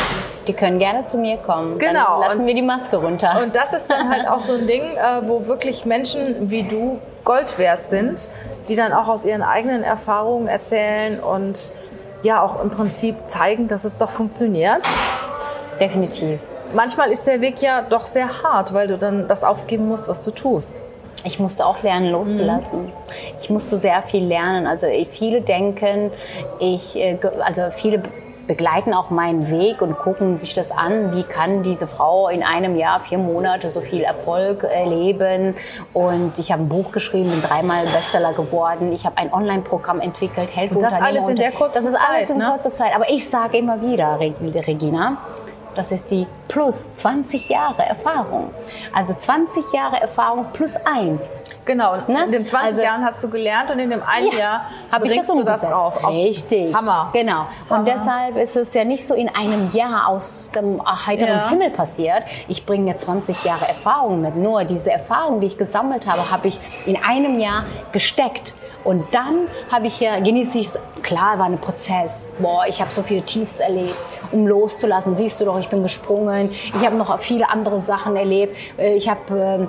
Die 0.47 0.53
können 0.53 0.79
gerne 0.79 1.07
zu 1.07 1.19
mir 1.19 1.37
kommen. 1.37 1.79
Genau. 1.79 2.21
Dann 2.21 2.21
lassen 2.21 2.41
und, 2.41 2.47
wir 2.47 2.55
die 2.55 2.63
Maske 2.63 2.97
runter. 2.97 3.41
Und 3.43 3.55
das 3.55 3.73
ist 3.73 3.91
dann 3.91 4.09
halt 4.09 4.27
auch 4.29 4.41
so 4.41 4.55
ein 4.55 4.67
Ding, 4.67 4.83
äh, 4.83 5.23
wo 5.23 5.47
wirklich 5.47 5.85
Menschen 5.85 6.51
wie 6.51 6.63
du 6.63 6.99
Gold 7.25 7.59
wert 7.59 7.85
sind, 7.85 8.29
die 8.69 8.77
dann 8.77 8.93
auch 8.93 9.09
aus 9.09 9.27
ihren 9.27 9.43
eigenen 9.43 9.83
Erfahrungen 9.83 10.49
erzählen 10.49 11.21
und 11.21 11.71
ja 12.23 12.43
auch 12.43 12.63
im 12.63 12.71
Prinzip 12.71 13.17
zeigen, 13.27 13.69
dass 13.69 13.85
es 13.85 13.97
doch 13.97 14.11
funktioniert. 14.11 14.85
Definitiv. 15.81 16.41
Manchmal 16.75 17.11
ist 17.11 17.27
der 17.27 17.41
Weg 17.41 17.61
ja 17.63 17.83
doch 17.83 18.07
sehr 18.07 18.43
hart, 18.43 18.73
weil 18.73 18.89
du 18.89 18.97
dann 18.97 19.29
das 19.29 19.45
aufgeben 19.45 19.89
musst, 19.89 20.09
was 20.09 20.23
du 20.25 20.31
tust 20.31 20.83
ich 21.25 21.39
musste 21.39 21.67
auch 21.67 21.83
lernen, 21.83 22.11
loszulassen. 22.11 22.85
Mhm. 22.85 22.93
Ich 23.41 23.51
musste 23.51 23.77
sehr 23.77 24.03
viel 24.03 24.25
lernen. 24.25 24.67
Also 24.67 24.87
eh, 24.87 25.05
viele 25.05 25.43
denken, 25.43 26.11
ich, 26.59 26.97
äh, 26.97 27.19
also 27.45 27.63
viele 27.73 28.03
begleiten 28.51 28.95
auch 28.95 29.11
meinen 29.11 29.49
Weg 29.49 29.81
und 29.81 29.97
gucken 29.97 30.37
sich 30.37 30.55
das 30.55 30.73
an, 30.73 31.15
wie 31.15 31.23
kann 31.23 31.63
diese 31.63 31.87
Frau 31.87 32.29
in 32.29 32.43
einem 32.43 32.75
Jahr, 32.75 32.99
vier 32.99 33.19
Monate 33.19 33.71
so 33.71 33.81
viel 33.81 34.03
Erfolg 34.03 34.65
erleben. 34.65 35.55
Und 35.93 36.37
ich 36.37 36.51
habe 36.51 36.65
ein 36.65 36.69
Buch 36.69 36.91
geschrieben, 36.91 37.31
bin 37.31 37.43
dreimal 37.43 37.85
Bestseller 37.85 38.33
geworden. 38.33 38.93
Ich 38.93 39.07
habe 39.07 39.19
ein 39.19 39.33
Online-Programm 39.33 40.01
entwickelt, 40.01 40.51
helfe 40.53 40.75
und 40.75 40.83
das 40.83 41.01
alles 41.01 41.29
in 41.29 41.37
der 41.37 41.53
kurzen 41.53 41.75
Zeit. 41.75 41.85
Das 41.85 41.93
ist 41.93 41.97
alles 41.97 42.31
in 42.31 42.39
ne? 42.39 42.51
kurzer 42.51 42.75
Zeit. 42.75 42.93
Aber 42.97 43.09
ich 43.09 43.29
sage 43.29 43.59
immer 43.59 43.81
wieder, 43.81 44.19
Regina, 44.19 45.19
das 45.75 45.93
ist 45.93 46.11
die 46.11 46.27
plus 46.49 46.95
20 46.97 47.49
Jahre 47.49 47.85
Erfahrung. 47.85 48.51
Also 48.93 49.15
20 49.15 49.73
Jahre 49.73 50.01
Erfahrung 50.01 50.47
plus 50.53 50.77
eins. 50.85 51.43
Genau. 51.65 51.97
Ne? 52.09 52.25
In 52.25 52.33
den 52.33 52.47
20 52.47 52.69
also, 52.69 52.83
Jahren 52.83 53.05
hast 53.05 53.23
du 53.23 53.31
gelernt 53.31 53.71
und 53.71 53.79
in 53.79 53.91
dem 53.91 54.03
einen 54.03 54.33
ja, 54.33 54.39
Jahr 54.39 54.67
habe 54.91 55.07
ich 55.07 55.17
das 55.17 55.27
du 55.29 55.43
das 55.45 55.63
drauf. 55.63 56.09
Richtig. 56.09 56.75
Hammer. 56.75 57.11
Genau. 57.13 57.47
Und 57.69 57.71
Hammer. 57.71 57.85
deshalb 57.85 58.37
ist 58.37 58.57
es 58.57 58.75
ja 58.75 58.85
nicht 58.85 59.07
so 59.07 59.15
in 59.15 59.29
einem 59.29 59.71
Jahr 59.73 60.09
aus 60.09 60.49
dem 60.55 60.81
heiteren 61.07 61.39
ja. 61.39 61.49
Himmel 61.49 61.71
passiert. 61.71 62.25
Ich 62.49 62.67
bringe 62.67 62.91
ja 62.91 62.99
20 62.99 63.45
Jahre 63.45 63.69
Erfahrung 63.69 64.21
mit. 64.21 64.37
Nur 64.37 64.65
diese 64.65 64.91
Erfahrung, 64.91 65.41
die 65.41 65.47
ich 65.47 65.59
gesammelt 65.59 66.07
habe, 66.07 66.31
habe 66.31 66.49
ich 66.49 66.59
in 66.87 66.97
einem 67.03 67.39
Jahr 67.39 67.65
gesteckt. 67.93 68.55
Und 68.85 69.05
dann 69.13 69.49
habe 69.71 69.87
ich 69.87 70.01
ja, 70.01 70.19
genieße 70.21 70.59
ich 70.59 70.69
es, 70.69 70.79
klar 71.03 71.39
war 71.39 71.47
ein 71.47 71.59
Prozess. 71.59 72.31
Boah, 72.39 72.65
ich 72.69 72.81
habe 72.81 72.93
so 72.93 73.03
viele 73.03 73.23
Tiefs 73.23 73.61
erlebt, 73.61 73.95
um 74.33 74.47
loszulassen. 74.47 75.17
Siehst 75.17 75.41
du 75.41 75.45
doch, 75.45 75.59
ich 75.59 75.69
bin 75.69 75.83
gesprungen. 75.83 76.51
Ich 76.51 76.85
habe 76.85 76.97
noch 76.97 77.19
viele 77.21 77.49
andere 77.51 77.81
Sachen 77.81 78.17
erlebt. 78.17 78.57
Äh, 78.79 78.95
ich 78.95 79.09
habe 79.09 79.21
ähm, 79.33 79.69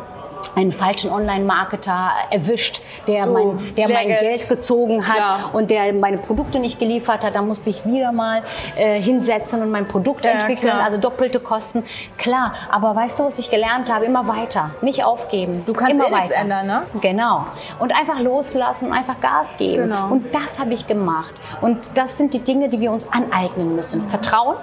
einen 0.55 0.71
falschen 0.71 1.11
Online-Marketer 1.11 2.11
erwischt, 2.29 2.81
der, 3.07 3.29
oh, 3.29 3.33
mein, 3.33 3.75
der 3.75 3.89
mein 3.89 4.07
Geld. 4.07 4.47
gezogen 4.49 5.07
hat 5.07 5.17
ja. 5.17 5.49
und 5.53 5.69
der 5.69 5.93
meine 5.93 6.17
Produkte 6.17 6.59
nicht 6.59 6.79
geliefert 6.79 7.23
hat. 7.23 7.35
Da 7.35 7.41
musste 7.41 7.69
ich 7.69 7.85
wieder 7.85 8.11
mal 8.11 8.43
äh, 8.75 8.99
hinsetzen 9.01 9.61
und 9.61 9.71
mein 9.71 9.87
Produkt 9.87 10.25
ja, 10.25 10.31
entwickeln, 10.31 10.71
klar. 10.71 10.83
also 10.83 10.97
doppelte 10.97 11.39
Kosten. 11.39 11.83
Klar, 12.17 12.53
aber 12.69 12.95
weißt 12.95 13.19
du, 13.19 13.25
was 13.25 13.39
ich 13.39 13.49
gelernt 13.49 13.91
habe? 13.91 14.05
Immer 14.05 14.27
weiter, 14.27 14.71
nicht 14.81 15.03
aufgeben. 15.03 15.63
Du 15.65 15.73
kannst 15.73 15.93
immer 15.93 16.09
eh 16.09 16.23
weiter. 16.23 16.35
ändern, 16.35 16.67
ne? 16.67 16.83
Genau. 17.01 17.45
Und 17.79 17.95
einfach 17.97 18.19
loslassen 18.19 18.87
und 18.87 18.93
einfach 18.93 19.19
Gas 19.19 19.57
geben. 19.57 19.83
Genau. 19.83 20.11
Und 20.11 20.33
das 20.33 20.59
habe 20.59 20.73
ich 20.73 20.87
gemacht. 20.87 21.33
Und 21.61 21.97
das 21.97 22.17
sind 22.17 22.33
die 22.33 22.39
Dinge, 22.39 22.69
die 22.69 22.79
wir 22.79 22.91
uns 22.91 23.07
aneignen 23.11 23.75
müssen. 23.75 24.07
Vertrauen, 24.09 24.57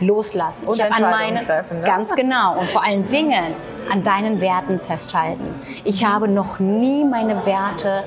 loslassen. 0.00 0.66
Und 0.66 0.76
ich 0.76 0.84
an 0.84 1.02
meine, 1.02 1.38
treffen, 1.38 1.80
ne? 1.80 1.86
Ganz 1.86 2.14
genau. 2.14 2.58
Und 2.58 2.70
vor 2.70 2.84
allen 2.84 3.08
Dingen 3.08 3.54
an 3.90 4.02
deinen 4.02 4.40
Werten 4.40 4.78
festhalten. 4.78 5.60
Ich 5.84 6.04
habe 6.04 6.28
noch 6.28 6.58
nie 6.58 7.04
meine 7.04 7.46
Werte 7.46 8.04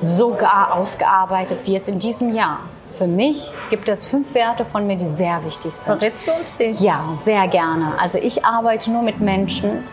so 0.00 0.36
ausgearbeitet 0.38 1.60
wie 1.64 1.72
jetzt 1.72 1.88
in 1.88 1.98
diesem 1.98 2.34
Jahr. 2.34 2.60
Für 2.96 3.06
mich 3.06 3.52
gibt 3.70 3.88
es 3.88 4.04
fünf 4.06 4.34
Werte 4.34 4.64
von 4.64 4.86
mir, 4.86 4.96
die 4.96 5.06
sehr 5.06 5.44
wichtig 5.44 5.72
sind. 5.72 5.84
Verrätst 5.84 6.26
du 6.26 6.32
uns 6.32 6.56
die? 6.56 6.70
Ja, 6.84 7.04
sehr 7.24 7.46
gerne. 7.46 7.92
Also 8.00 8.18
ich 8.18 8.44
arbeite 8.44 8.90
nur 8.90 9.02
mit 9.02 9.20
Menschen, 9.20 9.84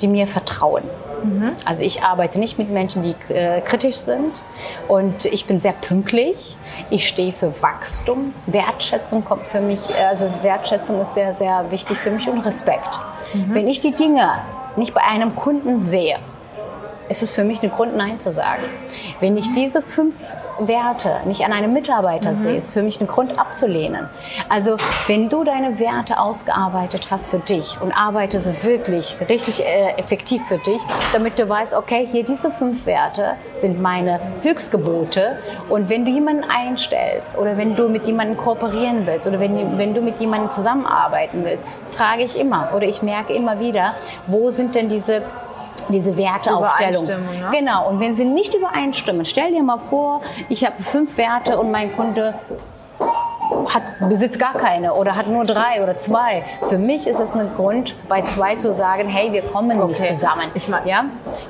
die 0.00 0.08
mir 0.08 0.26
vertrauen. 0.26 0.84
Mhm. 1.22 1.52
Also 1.64 1.82
ich 1.82 2.02
arbeite 2.02 2.38
nicht 2.38 2.58
mit 2.58 2.70
Menschen, 2.70 3.02
die 3.02 3.14
äh, 3.32 3.60
kritisch 3.60 3.96
sind 3.96 4.40
und 4.88 5.24
ich 5.24 5.46
bin 5.46 5.60
sehr 5.60 5.72
pünktlich. 5.72 6.56
Ich 6.90 7.08
stehe 7.08 7.32
für 7.32 7.62
Wachstum. 7.62 8.34
Wertschätzung 8.46 9.24
kommt 9.24 9.46
für 9.48 9.60
mich, 9.60 9.80
äh, 9.90 10.04
also 10.04 10.26
Wertschätzung 10.42 11.00
ist 11.00 11.14
sehr, 11.14 11.32
sehr 11.32 11.70
wichtig 11.70 11.98
für 11.98 12.10
mich 12.10 12.28
und 12.28 12.38
Respekt. 12.40 12.98
Mhm. 13.32 13.54
Wenn 13.54 13.68
ich 13.68 13.80
die 13.80 13.92
Dinge 13.92 14.28
nicht 14.76 14.92
bei 14.92 15.02
einem 15.02 15.34
Kunden 15.36 15.80
sehe, 15.80 16.18
ist 17.08 17.22
es 17.22 17.30
für 17.30 17.44
mich 17.44 17.62
ein 17.62 17.70
Grund, 17.70 17.96
Nein 17.96 18.20
zu 18.20 18.32
sagen. 18.32 18.62
Wenn 19.20 19.36
ich 19.36 19.52
diese 19.52 19.82
fünf 19.82 20.14
Werte 20.58 21.20
nicht 21.26 21.44
an 21.44 21.52
einem 21.52 21.72
Mitarbeiter 21.72 22.32
mhm. 22.32 22.36
sehe, 22.36 22.56
ist 22.56 22.72
für 22.72 22.82
mich 22.82 23.00
ein 23.00 23.06
Grund 23.06 23.38
abzulehnen. 23.38 24.08
Also 24.48 24.76
wenn 25.06 25.28
du 25.28 25.44
deine 25.44 25.78
Werte 25.78 26.18
ausgearbeitet 26.18 27.08
hast 27.10 27.30
für 27.30 27.38
dich 27.38 27.80
und 27.80 27.92
arbeitest 27.92 28.64
wirklich 28.64 29.16
richtig 29.28 29.64
äh, 29.64 29.94
effektiv 29.96 30.42
für 30.46 30.58
dich, 30.58 30.80
damit 31.12 31.38
du 31.38 31.48
weißt, 31.48 31.74
okay, 31.74 32.06
hier 32.10 32.24
diese 32.24 32.50
fünf 32.50 32.86
Werte 32.86 33.34
sind 33.58 33.80
meine 33.80 34.20
Höchstgebote 34.42 35.38
und 35.68 35.88
wenn 35.88 36.04
du 36.04 36.10
jemanden 36.10 36.44
einstellst 36.48 37.36
oder 37.36 37.56
wenn 37.56 37.74
du 37.74 37.88
mit 37.88 38.06
jemandem 38.06 38.36
kooperieren 38.36 39.06
willst 39.06 39.26
oder 39.26 39.40
wenn, 39.40 39.78
wenn 39.78 39.94
du 39.94 40.00
mit 40.00 40.20
jemandem 40.20 40.50
zusammenarbeiten 40.50 41.44
willst, 41.44 41.64
frage 41.90 42.22
ich 42.22 42.38
immer 42.38 42.70
oder 42.74 42.86
ich 42.86 43.02
merke 43.02 43.32
immer 43.32 43.58
wieder, 43.60 43.94
wo 44.26 44.50
sind 44.50 44.74
denn 44.74 44.88
diese 44.88 45.22
diese 45.88 46.16
Werteaufstellung. 46.16 47.04
Ne? 47.04 47.50
Genau. 47.52 47.88
Und 47.88 48.00
wenn 48.00 48.14
sie 48.14 48.24
nicht 48.24 48.54
übereinstimmen, 48.54 49.24
stell 49.24 49.52
dir 49.52 49.62
mal 49.62 49.78
vor, 49.78 50.22
ich 50.48 50.64
habe 50.64 50.82
fünf 50.82 51.16
Werte 51.18 51.58
und 51.58 51.70
mein 51.70 51.94
Kunde 51.94 52.34
hat, 53.68 54.08
besitzt 54.08 54.38
gar 54.38 54.54
keine 54.54 54.94
oder 54.94 55.16
hat 55.16 55.26
nur 55.28 55.44
drei 55.44 55.82
oder 55.82 55.98
zwei. 55.98 56.44
Für 56.68 56.78
mich 56.78 57.06
ist 57.06 57.20
es 57.20 57.34
ein 57.34 57.54
Grund, 57.54 57.94
bei 58.08 58.22
zwei 58.22 58.56
zu 58.56 58.72
sagen, 58.72 59.08
hey, 59.08 59.32
wir 59.32 59.42
kommen 59.42 59.78
okay. 59.80 59.88
nicht 59.88 60.06
zusammen. 60.06 60.50
Ich 60.54 60.68
mag, 60.68 60.86
ja? 60.86 61.06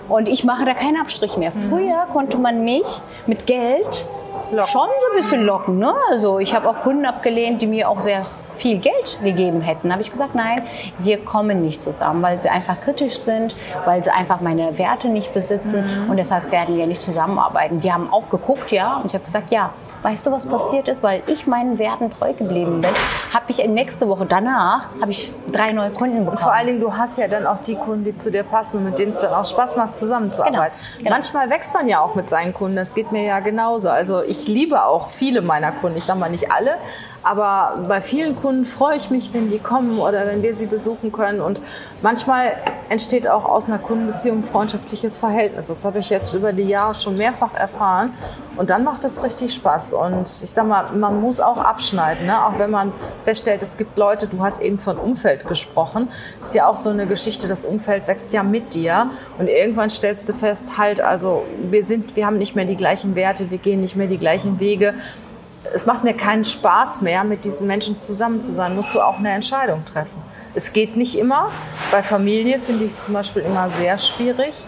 Und 0.09 0.29
ich 0.29 0.45
mache 0.45 0.65
da 0.65 0.75
keinen 0.75 0.97
Abstrich 0.97 1.37
mehr. 1.37 1.53
Mhm. 1.55 1.69
Früher 1.71 2.07
konnte 2.13 2.39
man 2.39 2.65
mich 2.65 2.87
mit 3.27 3.47
Geld 3.47 4.07
locken. 4.51 4.67
schon 4.71 4.89
so 4.89 5.13
ein 5.13 5.17
bisschen 5.17 5.45
locken. 5.45 5.79
Ne? 5.79 5.93
Also 6.11 6.39
ich 6.39 6.55
habe 6.55 6.69
auch 6.69 6.83
Kunden 6.83 7.05
abgelehnt, 7.05 7.63
die 7.63 7.67
mir 7.67 7.89
auch 7.89 8.01
sehr 8.01 8.23
viel 8.55 8.79
Geld 8.79 9.19
gegeben 9.23 9.61
hätten, 9.61 9.93
habe 9.93 10.03
ich 10.03 10.11
gesagt, 10.11 10.35
nein, 10.35 10.63
wir 10.99 11.19
kommen 11.25 11.63
nicht 11.63 11.83
zusammen, 11.83 12.23
weil 12.23 12.41
sie 12.41 12.49
einfach 12.49 12.81
kritisch 12.81 13.19
sind, 13.19 13.55
weil 13.85 14.03
sie 14.03 14.11
einfach 14.11 14.41
meine 14.41 14.79
Werte 14.79 15.09
nicht 15.09 15.35
besitzen 15.35 16.05
mhm. 16.05 16.11
und 16.11 16.17
deshalb 16.17 16.51
werden 16.51 16.77
wir 16.77 16.87
nicht 16.87 17.03
zusammenarbeiten. 17.03 17.81
Die 17.81 17.93
haben 17.93 18.13
auch 18.13 18.29
geguckt, 18.29 18.71
ja, 18.73 18.97
und 18.97 19.07
ich 19.07 19.15
habe 19.15 19.25
gesagt, 19.25 19.51
ja, 19.51 19.71
weißt 20.05 20.27
du, 20.27 20.33
was 20.33 20.47
passiert 20.47 20.87
ist, 20.87 21.03
weil 21.03 21.23
ich 21.27 21.47
meinen 21.47 21.79
Werten 21.79 22.11
treu 22.11 22.35
geblieben 22.35 22.83
bin, 22.83 22.91
habe 23.33 23.47
ich 23.49 23.67
nächste 23.67 24.07
Woche 24.07 24.27
danach 24.27 24.89
habe 25.01 25.11
ich 25.11 25.33
drei 25.51 25.73
neue 25.73 25.91
Kunden 25.91 26.19
bekommen. 26.19 26.37
Und 26.37 26.41
vor 26.41 26.53
allen 26.53 26.67
Dingen, 26.67 26.81
du 26.81 26.95
hast 26.95 27.17
ja 27.17 27.27
dann 27.27 27.47
auch 27.47 27.61
die 27.61 27.75
Kunden, 27.75 28.05
die 28.05 28.15
zu 28.15 28.31
dir 28.31 28.43
passen 28.45 28.79
und 28.79 28.85
mit 28.85 28.99
denen 28.99 29.13
es 29.13 29.21
dann 29.21 29.33
auch 29.33 29.47
Spaß 29.47 29.77
macht, 29.77 29.97
zusammenzuarbeiten. 29.97 30.77
Genau, 30.79 30.99
genau. 30.99 31.11
Manchmal 31.11 31.49
wächst 31.49 31.73
man 31.73 31.89
ja 31.89 32.01
auch 32.01 32.15
mit 32.15 32.29
seinen 32.29 32.53
Kunden, 32.53 32.77
das 32.77 32.95
geht 32.95 33.13
mir 33.13 33.25
ja 33.25 33.41
genauso. 33.41 33.89
Also 33.89 34.23
ich 34.23 34.47
liebe 34.47 34.85
auch 34.85 35.09
viele 35.09 35.41
meiner 35.41 35.73
Kunden, 35.73 35.97
ich 35.97 36.05
sage 36.05 36.21
mal 36.21 36.31
nicht 36.31 36.53
alle, 36.53 36.77
aber 37.25 37.87
bei 37.89 38.03
vielen 38.03 38.37
Kunden 38.37 38.67
freue 38.67 38.97
ich 38.97 39.11
mich, 39.11 39.33
wenn 39.33 39.51
die 39.51 39.59
kommen 39.59 39.99
oder 39.99 40.27
wenn 40.27 40.43
wir 40.43 40.53
sie 40.53 40.67
besuchen 40.67 41.11
können. 41.11 41.41
Und 41.41 41.59
manchmal 42.03 42.53
entsteht 42.91 43.27
auch 43.27 43.47
aus 43.47 43.67
einer 43.67 43.79
Kundenbeziehung 43.79 44.39
ein 44.39 44.45
freundschaftliches 44.45 45.17
Verhältnis. 45.17 45.69
Das 45.69 45.87
habe 45.87 46.01
ich 46.01 46.11
jetzt 46.11 46.35
über 46.35 46.53
die 46.53 46.65
Jahre 46.65 46.95
schon 46.95 47.17
mehrfach 47.17 47.55
erfahren. 47.55 48.13
Und 48.57 48.69
dann 48.69 48.85
macht 48.85 49.05
es 49.05 49.23
richtig 49.25 49.55
Spaß. 49.55 49.95
Und 49.95 50.43
ich 50.43 50.51
sage 50.51 50.69
mal, 50.69 50.93
man 50.93 51.21
muss 51.21 51.41
auch 51.41 51.57
abschneiden. 51.57 52.27
Ne? 52.27 52.45
Auch 52.45 52.59
wenn 52.59 52.71
man 52.71 52.93
feststellt, 53.25 53.63
es 53.63 53.79
gibt 53.79 53.97
Leute, 53.97 54.27
du 54.27 54.41
hast 54.41 54.61
eben 54.61 54.79
von 54.79 54.99
Umfeld 54.99 55.49
gesprochen. 55.49 56.09
Ist 56.43 56.55
ja 56.55 56.67
auch 56.67 56.77
so 56.77 56.91
eine 56.91 57.07
Geschichte, 57.07 57.49
das 57.49 57.65
Umfeld 57.65 58.07
wächst 58.07 58.35
ja 58.35 58.43
mit 58.43 58.75
dir. 58.75 59.11
Und 59.39 59.49
irgendwann 59.49 59.89
stellst 59.89 60.29
du 60.29 60.35
fest, 60.35 60.77
halt, 60.77 61.01
also 61.01 61.45
wir 61.71 61.85
sind, 61.85 62.17
wir 62.17 62.27
haben 62.27 62.37
nicht 62.37 62.55
mehr 62.55 62.67
die 62.67 62.77
gleichen 62.77 63.15
Werte, 63.15 63.51
wir 63.51 63.59
gehen 63.59 63.81
nicht 63.81 63.97
mehr 63.97 64.09
die 64.09 64.19
gleichen 64.19 64.61
Wege 64.61 64.93
es 65.73 65.87
macht 65.87 66.05
mir 66.05 66.15
keinen 66.15 66.45
Spaß 66.45 67.01
mehr, 67.01 67.25
mit 67.25 67.45
diesen 67.45 67.67
Menschen 67.67 68.01
zusammen 68.01 68.43
zu 68.43 68.53
sein, 68.53 68.77
musst 68.77 68.95
du 68.95 69.01
auch 69.01 69.19
eine 69.19 69.31
Entscheidung 69.31 69.85
treffen. 69.85 70.21
Es 70.55 70.73
geht 70.73 70.97
nicht 70.97 71.17
immer. 71.17 71.51
Bei 71.91 72.03
Familie 72.03 72.61
finde 72.61 72.85
ich 72.85 72.93
es 72.93 73.05
zum 73.05 73.15
Beispiel 73.15 73.43
immer 73.43 73.71
sehr 73.71 73.99
schwierig. 73.99 74.67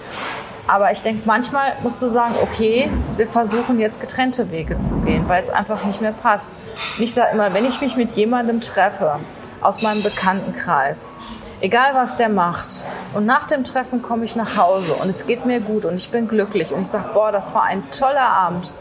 Aber 0.68 0.90
ich 0.90 1.00
denke, 1.00 1.22
manchmal 1.26 1.74
musst 1.82 2.02
du 2.02 2.08
sagen, 2.08 2.34
okay, 2.42 2.90
wir 3.16 3.28
versuchen 3.28 3.78
jetzt 3.78 4.00
getrennte 4.00 4.50
Wege 4.50 4.80
zu 4.80 4.96
gehen, 4.96 5.28
weil 5.28 5.42
es 5.42 5.50
einfach 5.50 5.84
nicht 5.84 6.00
mehr 6.00 6.12
passt. 6.12 6.50
Ich 6.98 7.14
sage 7.14 7.30
immer, 7.32 7.54
wenn 7.54 7.64
ich 7.64 7.80
mich 7.80 7.94
mit 7.94 8.12
jemandem 8.14 8.60
treffe 8.60 9.20
aus 9.60 9.82
meinem 9.82 10.02
Bekanntenkreis, 10.02 11.12
egal 11.60 11.94
was 11.94 12.16
der 12.16 12.28
macht, 12.28 12.82
und 13.14 13.26
nach 13.26 13.44
dem 13.44 13.62
Treffen 13.62 14.02
komme 14.02 14.24
ich 14.24 14.34
nach 14.34 14.56
Hause 14.56 14.94
und 14.94 15.08
es 15.08 15.28
geht 15.28 15.46
mir 15.46 15.60
gut 15.60 15.84
und 15.84 15.94
ich 15.94 16.10
bin 16.10 16.26
glücklich 16.26 16.72
und 16.72 16.80
ich 16.80 16.88
sage, 16.88 17.10
boah, 17.14 17.30
das 17.30 17.54
war 17.54 17.62
ein 17.62 17.88
toller 17.92 18.28
Abend, 18.28 18.74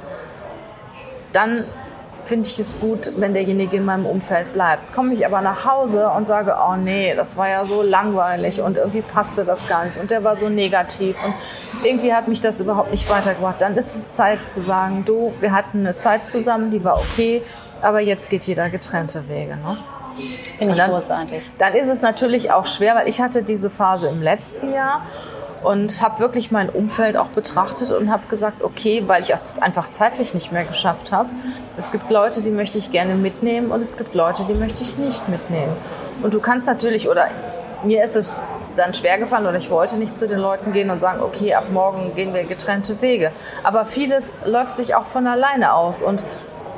dann 1.34 1.66
finde 2.26 2.50
ich 2.50 2.60
es 2.60 2.80
gut, 2.80 3.12
wenn 3.18 3.34
derjenige 3.34 3.78
in 3.78 3.86
meinem 3.86 4.06
Umfeld 4.06 4.52
bleibt. 4.54 4.94
Komme 4.94 5.14
ich 5.14 5.26
aber 5.26 5.42
nach 5.42 5.66
Hause 5.66 6.10
und 6.10 6.26
sage, 6.26 6.56
oh 6.60 6.76
nee, 6.76 7.14
das 7.16 7.38
war 7.38 7.50
ja 7.50 7.66
so 7.66 7.82
langweilig 7.82 8.62
und 8.62 8.78
irgendwie 8.78 9.02
passte 9.02 9.46
das 9.46 9.68
gar 9.68 9.86
nicht 9.86 9.98
und 9.98 10.12
der 10.12 10.24
war 10.24 10.36
so 10.36 10.50
negativ 10.50 11.16
und 11.24 11.34
irgendwie 11.84 12.14
hat 12.14 12.28
mich 12.28 12.40
das 12.40 12.60
überhaupt 12.60 12.92
nicht 12.92 13.10
weitergebracht, 13.10 13.62
dann 13.62 13.76
ist 13.78 13.96
es 13.96 14.14
Zeit 14.14 14.40
zu 14.50 14.62
sagen, 14.62 15.06
du, 15.06 15.32
wir 15.40 15.52
hatten 15.52 15.80
eine 15.80 15.98
Zeit 15.98 16.26
zusammen, 16.26 16.72
die 16.72 16.84
war 16.84 16.98
okay, 16.98 17.44
aber 17.82 18.00
jetzt 18.00 18.30
geht 18.30 18.44
jeder 18.46 18.70
getrennte 18.70 19.28
Wege. 19.30 19.56
Ne? 19.58 19.78
Finde 20.58 20.72
ich 20.72 20.78
dann, 20.78 20.92
großartig. 20.92 21.42
Dann 21.58 21.74
ist 21.74 21.90
es 21.90 22.02
natürlich 22.02 22.52
auch 22.52 22.66
schwer, 22.66 22.96
weil 22.96 23.08
ich 23.08 23.22
hatte 23.22 23.44
diese 23.44 23.70
Phase 23.70 24.08
im 24.08 24.22
letzten 24.22 24.74
Jahr 24.74 25.06
und 25.66 26.02
habe 26.02 26.20
wirklich 26.20 26.52
mein 26.52 26.70
Umfeld 26.70 27.18
auch 27.18 27.30
betrachtet 27.30 27.92
und 27.92 28.12
habe 28.12 28.28
gesagt, 28.28 28.62
okay, 28.62 29.04
weil 29.08 29.22
ich 29.24 29.32
es 29.32 29.60
einfach 29.60 29.90
zeitlich 29.90 30.34
nicht 30.34 30.52
mehr 30.52 30.64
geschafft 30.64 31.12
habe. 31.12 31.30
Es 31.76 31.92
gibt 31.92 32.10
Leute, 32.12 32.44
die 32.44 32.52
möchte 32.52 32.78
ich 32.78 32.92
gerne 32.92 33.16
mitnehmen 33.16 33.72
und 33.72 33.82
es 33.82 33.98
gibt 33.98 34.14
Leute, 34.14 34.44
die 34.48 34.54
möchte 34.54 34.84
ich 34.84 34.98
nicht 34.98 35.28
mitnehmen. 35.28 35.76
Und 36.22 36.34
du 36.34 36.40
kannst 36.40 36.68
natürlich, 36.68 37.10
oder 37.10 37.28
mir 37.84 38.04
ist 38.04 38.16
es 38.16 38.48
dann 38.76 38.94
schwer 38.94 39.18
gefallen 39.18 39.48
oder 39.48 39.58
ich 39.58 39.70
wollte 39.70 39.98
nicht 39.98 40.16
zu 40.16 40.28
den 40.28 40.40
Leuten 40.40 40.72
gehen 40.72 40.90
und 40.90 41.02
sagen, 41.02 41.22
okay, 41.22 41.54
ab 41.56 41.66
morgen 41.72 42.14
gehen 42.16 42.34
wir 42.34 42.44
getrennte 42.44 43.02
Wege. 43.02 43.32
Aber 43.64 43.86
vieles 43.86 44.40
läuft 44.46 44.76
sich 44.76 44.96
auch 44.96 45.06
von 45.06 45.26
alleine 45.28 45.74
aus. 45.74 46.02
Und 46.02 46.22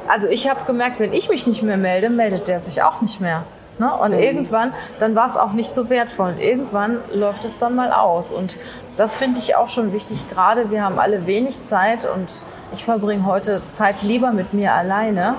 also 0.08 0.28
ich 0.28 0.50
habe 0.50 0.66
gemerkt, 0.66 1.00
wenn 1.00 1.14
ich 1.14 1.30
mich 1.30 1.46
nicht 1.46 1.64
mehr 1.64 1.78
melde, 1.78 2.10
meldet 2.10 2.48
der 2.48 2.60
sich 2.60 2.84
auch 2.84 3.02
nicht 3.02 3.20
mehr. 3.20 3.44
Ne? 3.80 3.94
Und 3.94 4.12
mhm. 4.12 4.20
irgendwann, 4.20 4.74
dann 5.00 5.16
war 5.16 5.28
es 5.28 5.38
auch 5.38 5.54
nicht 5.54 5.70
so 5.70 5.90
wertvoll. 5.90 6.32
Und 6.32 6.40
irgendwann 6.40 7.00
läuft 7.14 7.46
es 7.46 7.60
dann 7.60 7.76
mal 7.76 7.92
aus. 7.92 8.32
Und 8.32 8.58
das 8.98 9.16
finde 9.16 9.40
ich 9.40 9.56
auch 9.56 9.68
schon 9.68 9.94
wichtig. 9.94 10.30
Gerade 10.30 10.72
wir 10.72 10.84
haben 10.84 11.00
alle 11.00 11.28
wenig 11.28 11.64
Zeit 11.64 12.06
und 12.06 12.44
ich 12.74 12.84
verbringe 12.84 13.26
heute 13.26 13.62
Zeit 13.70 14.02
lieber 14.02 14.32
mit 14.32 14.54
mir 14.54 14.74
alleine 14.74 15.36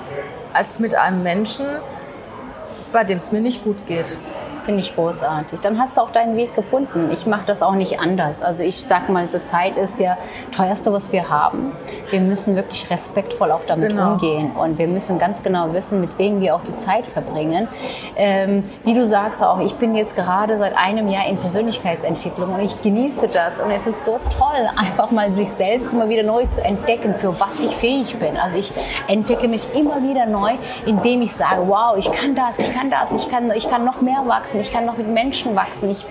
als 0.53 0.79
mit 0.79 0.95
einem 0.95 1.23
Menschen, 1.23 1.65
bei 2.91 3.03
dem 3.03 3.17
es 3.17 3.31
mir 3.31 3.41
nicht 3.41 3.63
gut 3.63 3.85
geht. 3.85 4.17
Finde 4.69 4.83
ich 4.83 4.93
großartig. 4.93 5.61
Dann 5.61 5.79
hast 5.79 5.97
du 5.97 6.01
auch 6.01 6.11
deinen 6.11 6.37
Weg 6.37 6.53
gefunden. 6.53 7.09
Ich 7.11 7.25
mache 7.25 7.41
das 7.47 7.63
auch 7.63 7.73
nicht 7.73 7.99
anders. 7.99 8.43
Also 8.43 8.61
ich 8.61 8.77
sage 8.77 9.11
mal, 9.11 9.27
so 9.27 9.39
Zeit 9.39 9.75
ist 9.77 9.99
ja 9.99 10.15
teuerste, 10.55 10.93
was 10.93 11.11
wir 11.11 11.27
haben. 11.27 11.71
Wir 12.11 12.21
müssen 12.21 12.55
wirklich 12.55 12.87
respektvoll 12.87 13.51
auch 13.51 13.65
damit 13.65 13.89
genau. 13.89 14.11
umgehen 14.11 14.51
und 14.51 14.77
wir 14.77 14.87
müssen 14.87 15.17
ganz 15.17 15.41
genau 15.41 15.73
wissen, 15.73 16.01
mit 16.01 16.19
wem 16.19 16.39
wir 16.39 16.55
auch 16.55 16.61
die 16.61 16.77
Zeit 16.77 17.07
verbringen. 17.07 17.67
Ähm, 18.15 18.63
wie 18.83 18.93
du 18.93 19.07
sagst 19.07 19.43
auch, 19.43 19.59
ich 19.59 19.73
bin 19.73 19.95
jetzt 19.95 20.15
gerade 20.15 20.59
seit 20.59 20.77
einem 20.77 21.07
Jahr 21.07 21.25
in 21.25 21.37
Persönlichkeitsentwicklung 21.37 22.53
und 22.53 22.59
ich 22.59 22.79
genieße 22.79 23.27
das 23.27 23.59
und 23.59 23.71
es 23.71 23.87
ist 23.87 24.05
so 24.05 24.19
toll, 24.37 24.69
einfach 24.75 25.09
mal 25.09 25.33
sich 25.33 25.49
selbst 25.49 25.93
immer 25.93 26.09
wieder 26.09 26.21
neu 26.21 26.45
zu 26.45 26.63
entdecken, 26.63 27.15
für 27.15 27.39
was 27.39 27.59
ich 27.59 27.75
fähig 27.75 28.19
bin. 28.19 28.37
Also 28.37 28.59
ich 28.59 28.71
entdecke 29.07 29.47
mich 29.47 29.65
immer 29.73 30.03
wieder 30.03 30.27
neu, 30.27 30.51
indem 30.85 31.23
ich 31.23 31.33
sage, 31.33 31.63
wow, 31.65 31.97
ich 31.97 32.11
kann 32.11 32.35
das, 32.35 32.59
ich 32.59 32.71
kann 32.71 32.91
das, 32.91 33.11
ich 33.11 33.31
kann, 33.31 33.49
ich 33.49 33.67
kann 33.67 33.83
noch 33.83 34.01
mehr 34.01 34.21
wachsen 34.27 34.58
wachsen, 34.59 34.69
ich 34.69 34.71
kann 34.71 34.85
noch 34.85 34.97
mit 34.97 35.07
Menschen 35.07 35.55
wachsen. 35.55 35.89
Ich, 35.89 36.05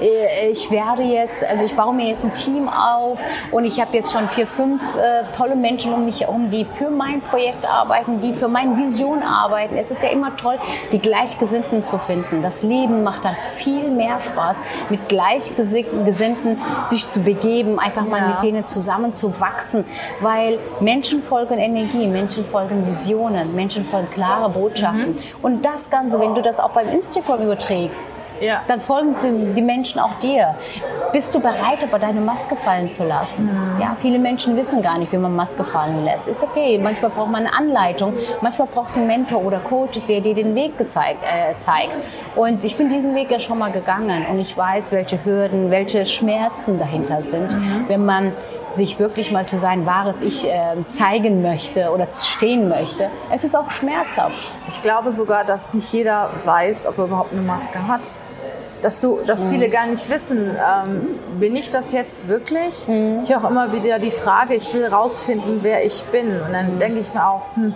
äh, 0.00 0.48
ich 0.50 0.70
werde 0.70 1.02
jetzt, 1.02 1.44
also 1.44 1.64
ich 1.64 1.74
baue 1.74 1.94
mir 1.94 2.08
jetzt 2.08 2.24
ein 2.24 2.34
Team 2.34 2.68
auf 2.68 3.18
und 3.50 3.64
ich 3.64 3.80
habe 3.80 3.96
jetzt 3.96 4.12
schon 4.12 4.28
vier, 4.28 4.46
fünf 4.46 4.82
äh, 4.96 5.24
tolle 5.36 5.56
Menschen 5.56 5.92
um 5.92 6.04
mich 6.04 6.20
herum, 6.20 6.50
die 6.50 6.64
für 6.64 6.90
mein 6.90 7.20
Projekt 7.20 7.64
arbeiten, 7.64 8.20
die 8.20 8.32
für 8.32 8.48
meine 8.48 8.76
Vision 8.76 9.22
arbeiten. 9.22 9.76
Es 9.76 9.90
ist 9.90 10.02
ja 10.02 10.10
immer 10.10 10.36
toll, 10.36 10.58
die 10.92 10.98
Gleichgesinnten 10.98 11.84
zu 11.84 11.98
finden. 11.98 12.42
Das 12.42 12.62
Leben 12.62 13.02
macht 13.02 13.24
dann 13.24 13.36
viel 13.56 13.88
mehr 13.88 14.20
Spaß, 14.20 14.58
mit 14.88 15.08
Gleichgesinnten 15.08 16.58
sich 16.88 17.10
zu 17.10 17.20
begeben, 17.20 17.78
einfach 17.78 18.06
mal 18.06 18.20
ja. 18.20 18.28
mit 18.28 18.42
denen 18.42 18.66
zusammen 18.66 19.14
zu 19.14 19.40
wachsen, 19.40 19.84
weil 20.20 20.58
Menschen 20.80 21.22
folgen 21.22 21.58
Energie, 21.58 22.06
Menschen 22.06 22.44
folgen 22.46 22.86
Visionen, 22.86 23.54
Menschen 23.54 23.84
folgen 23.86 24.10
klare 24.10 24.50
Botschaften. 24.50 25.12
Mhm. 25.12 25.18
Und 25.42 25.64
das 25.64 25.90
Ganze, 25.90 26.20
wenn 26.20 26.34
du 26.34 26.42
das 26.42 26.58
auch 26.58 26.70
beim 26.70 26.88
Instagram 26.88 27.42
überträgst, 27.42 27.65
trägst. 27.66 28.00
Ja. 28.40 28.62
dann 28.66 28.80
folgen 28.80 29.54
die 29.54 29.62
Menschen 29.62 30.00
auch 30.00 30.14
dir. 30.20 30.54
Bist 31.12 31.34
du 31.34 31.40
bereit, 31.40 31.78
aber 31.82 31.98
deine 31.98 32.20
Maske 32.20 32.56
fallen 32.56 32.90
zu 32.90 33.04
lassen? 33.04 33.44
Mhm. 33.44 33.80
Ja, 33.80 33.96
viele 34.00 34.18
Menschen 34.18 34.56
wissen 34.56 34.82
gar 34.82 34.98
nicht, 34.98 35.12
wie 35.12 35.16
man 35.16 35.34
Maske 35.34 35.64
fallen 35.64 36.04
lässt. 36.04 36.28
Ist 36.28 36.42
okay. 36.42 36.78
Manchmal 36.78 37.10
braucht 37.10 37.30
man 37.30 37.46
eine 37.46 37.54
Anleitung. 37.54 38.14
Manchmal 38.40 38.68
brauchst 38.72 38.96
du 38.96 39.00
einen 39.00 39.08
Mentor 39.08 39.42
oder 39.44 39.58
Coach, 39.60 39.98
der 40.06 40.20
dir 40.20 40.34
den 40.34 40.54
Weg 40.54 40.76
gezeigt, 40.76 41.20
äh, 41.22 41.56
zeigt. 41.58 41.96
Und 42.34 42.64
ich 42.64 42.76
bin 42.76 42.90
diesen 42.90 43.14
Weg 43.14 43.30
ja 43.30 43.38
schon 43.38 43.58
mal 43.58 43.72
gegangen 43.72 44.26
und 44.26 44.38
ich 44.38 44.56
weiß, 44.56 44.92
welche 44.92 45.24
Hürden, 45.24 45.70
welche 45.70 46.04
Schmerzen 46.04 46.78
dahinter 46.78 47.22
sind, 47.22 47.52
mhm. 47.52 47.84
wenn 47.88 48.04
man 48.04 48.32
sich 48.74 48.98
wirklich 48.98 49.32
mal 49.32 49.46
zu 49.46 49.56
sein 49.56 49.86
wahres 49.86 50.22
Ich 50.22 50.46
äh, 50.46 50.76
zeigen 50.88 51.42
möchte 51.42 51.90
oder 51.90 52.08
stehen 52.12 52.68
möchte. 52.68 53.08
Es 53.32 53.44
ist 53.44 53.56
auch 53.56 53.70
schmerzhaft. 53.70 54.36
Ich 54.68 54.82
glaube 54.82 55.10
sogar, 55.10 55.44
dass 55.44 55.72
nicht 55.72 55.92
jeder 55.92 56.30
weiß, 56.44 56.86
ob 56.86 56.98
er 56.98 57.04
überhaupt 57.06 57.32
eine 57.32 57.42
Maske 57.42 57.86
hat. 57.86 58.14
Dass, 58.82 59.00
du, 59.00 59.20
dass 59.26 59.46
mhm. 59.46 59.50
viele 59.50 59.70
gar 59.70 59.86
nicht 59.86 60.08
wissen, 60.10 60.56
ähm, 60.56 61.18
bin 61.40 61.56
ich 61.56 61.70
das 61.70 61.92
jetzt 61.92 62.28
wirklich? 62.28 62.86
Mhm. 62.86 63.20
Ich 63.22 63.34
auch 63.34 63.48
immer 63.48 63.72
wieder 63.72 63.98
die 63.98 64.10
Frage, 64.10 64.54
ich 64.54 64.72
will 64.74 64.86
rausfinden, 64.86 65.60
wer 65.62 65.84
ich 65.84 66.02
bin. 66.04 66.40
Und 66.40 66.52
dann 66.52 66.78
denke 66.78 67.00
ich 67.00 67.12
mir 67.12 67.26
auch, 67.26 67.42
hm, 67.54 67.74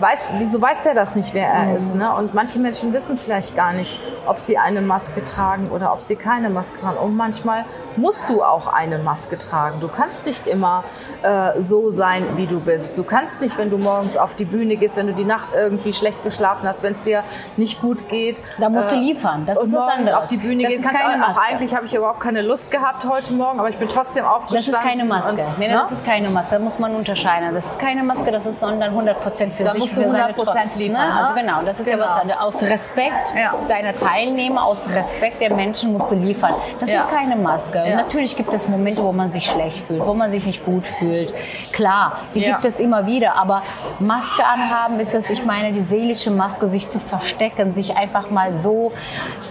weiß, 0.00 0.34
wieso 0.38 0.60
weiß 0.60 0.82
der 0.82 0.94
das 0.94 1.16
nicht, 1.16 1.34
wer 1.34 1.46
er 1.46 1.64
mhm. 1.64 1.76
ist? 1.76 1.94
Ne? 1.94 2.14
Und 2.14 2.34
manche 2.34 2.58
Menschen 2.58 2.92
wissen 2.92 3.18
vielleicht 3.18 3.56
gar 3.56 3.72
nicht, 3.72 3.98
ob 4.26 4.38
sie 4.38 4.58
eine 4.58 4.80
Maske 4.80 5.24
tragen 5.24 5.70
oder 5.70 5.92
ob 5.92 6.02
sie 6.02 6.16
keine 6.16 6.50
Maske 6.50 6.78
tragen. 6.78 6.98
Und 6.98 7.16
manchmal 7.16 7.64
musst 7.96 8.28
du 8.28 8.42
auch 8.42 8.66
eine 8.66 8.98
Maske 8.98 9.38
tragen. 9.38 9.80
Du 9.80 9.88
kannst 9.88 10.26
nicht 10.26 10.46
immer 10.46 10.84
äh, 11.22 11.60
so 11.60 11.90
sein, 11.90 12.36
wie 12.36 12.46
du 12.46 12.60
bist. 12.60 12.98
Du 12.98 13.04
kannst 13.04 13.40
nicht, 13.40 13.58
wenn 13.58 13.70
du 13.70 13.78
morgens 13.78 14.16
auf 14.16 14.34
die 14.34 14.44
Bühne 14.44 14.76
gehst, 14.76 14.96
wenn 14.96 15.06
du 15.06 15.14
die 15.14 15.24
Nacht 15.24 15.50
irgendwie 15.54 15.92
schlecht 15.92 16.22
geschlafen 16.22 16.66
hast, 16.68 16.82
wenn 16.82 16.92
es 16.92 17.02
dir 17.04 17.24
nicht 17.56 17.80
gut 17.80 18.08
geht. 18.08 18.42
Da 18.58 18.68
musst 18.68 18.88
äh, 18.88 18.94
du 18.94 18.96
liefern. 18.96 19.44
Das 19.46 19.58
und 19.58 19.70
morgens 19.70 20.12
auf 20.12 20.28
die 20.28 20.36
Bühne 20.36 20.64
das 20.64 20.72
gehen 20.72 20.82
kannst. 20.82 21.00
Auch, 21.00 21.36
auch 21.36 21.42
eigentlich 21.48 21.74
habe 21.74 21.86
ich 21.86 21.94
überhaupt 21.94 22.20
keine 22.20 22.42
Lust 22.42 22.70
gehabt 22.70 23.04
heute 23.08 23.32
Morgen, 23.32 23.58
aber 23.58 23.68
ich 23.68 23.78
bin 23.78 23.88
trotzdem 23.88 24.24
aufgestanden. 24.24 24.72
Das 24.72 24.82
ist 24.82 24.88
keine 24.88 25.04
Maske. 25.04 25.30
Und, 25.30 25.58
nee, 25.58 25.68
das 25.68 25.92
ist 25.92 26.04
keine 26.04 26.30
Maske. 26.30 26.56
Da 26.56 26.58
muss 26.60 26.78
man 26.78 26.94
unterscheiden. 26.94 27.52
Das 27.54 27.72
ist 27.72 27.78
keine 27.78 28.02
Maske, 28.02 28.30
das 28.30 28.46
ist 28.46 28.60
sondern 28.60 28.90
100 28.90 29.20
Prozent 29.20 29.54
für 29.54 29.64
da 29.64 29.74
sich 29.74 29.89
musst 29.98 30.14
du 30.14 30.18
100 30.18 30.36
Prozent 30.36 30.76
liefern. 30.76 31.08
Ne? 31.08 31.14
Also 31.14 31.34
genau, 31.34 31.62
das 31.62 31.80
ist 31.80 31.86
genau. 31.86 32.04
ja 32.04 32.10
was 32.10 32.22
genau. 32.22 32.34
Aus 32.40 32.62
Respekt 32.62 33.34
ja. 33.36 33.54
deiner 33.68 33.94
Teilnehmer, 33.94 34.64
aus 34.64 34.88
Respekt 34.90 35.40
der 35.40 35.54
Menschen 35.54 35.92
musst 35.92 36.10
du 36.10 36.14
liefern. 36.14 36.54
Das 36.78 36.90
ja. 36.90 37.02
ist 37.02 37.10
keine 37.10 37.36
Maske. 37.36 37.78
Ja. 37.78 37.96
Natürlich 37.96 38.36
gibt 38.36 38.52
es 38.52 38.68
Momente, 38.68 39.02
wo 39.02 39.12
man 39.12 39.30
sich 39.30 39.46
schlecht 39.46 39.86
fühlt, 39.86 40.04
wo 40.04 40.14
man 40.14 40.30
sich 40.30 40.46
nicht 40.46 40.64
gut 40.64 40.86
fühlt. 40.86 41.32
Klar, 41.72 42.18
die 42.34 42.42
gibt 42.42 42.64
es 42.64 42.80
immer 42.80 43.06
wieder. 43.06 43.36
Aber 43.36 43.62
Maske 43.98 44.44
anhaben 44.44 45.00
ist 45.00 45.14
es, 45.14 45.30
ich 45.30 45.44
meine, 45.44 45.72
die 45.72 45.82
seelische 45.82 46.30
Maske, 46.30 46.66
sich 46.66 46.88
zu 46.88 46.98
verstecken, 46.98 47.74
sich 47.74 47.96
einfach 47.96 48.30
mal 48.30 48.54
so 48.56 48.92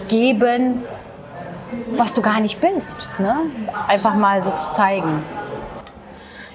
geben, 0.08 0.84
was 1.96 2.14
du 2.14 2.22
gar 2.22 2.40
nicht 2.40 2.60
bist. 2.60 3.08
Ne? 3.18 3.34
Einfach 3.86 4.14
mal 4.14 4.42
so 4.42 4.50
zu 4.50 4.72
zeigen. 4.72 5.22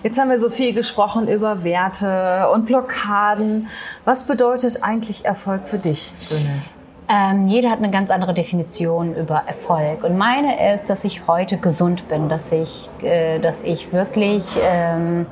Jetzt 0.05 0.19
haben 0.19 0.29
wir 0.29 0.39
so 0.39 0.51
viel 0.51 0.75
gesprochen 0.75 1.27
über 1.27 1.63
Werte 1.63 2.51
und 2.53 2.67
Blockaden. 2.67 3.69
Was 4.03 4.27
bedeutet 4.27 4.83
eigentlich 4.83 5.25
Erfolg 5.25 5.67
für 5.67 5.79
dich, 5.79 6.13
Söhne? 6.19 6.61
Ähm, 7.09 7.47
jeder 7.47 7.71
hat 7.71 7.79
eine 7.79 7.89
ganz 7.89 8.11
andere 8.11 8.35
Definition 8.35 9.15
über 9.15 9.41
Erfolg. 9.47 10.03
Und 10.03 10.15
meine 10.15 10.75
ist, 10.75 10.91
dass 10.91 11.05
ich 11.05 11.25
heute 11.25 11.57
gesund 11.57 12.07
bin, 12.07 12.29
dass 12.29 12.51
ich, 12.51 12.87
äh, 13.01 13.39
dass 13.39 13.61
ich 13.61 13.93
wirklich 13.93 14.45
ähm, 14.61 15.25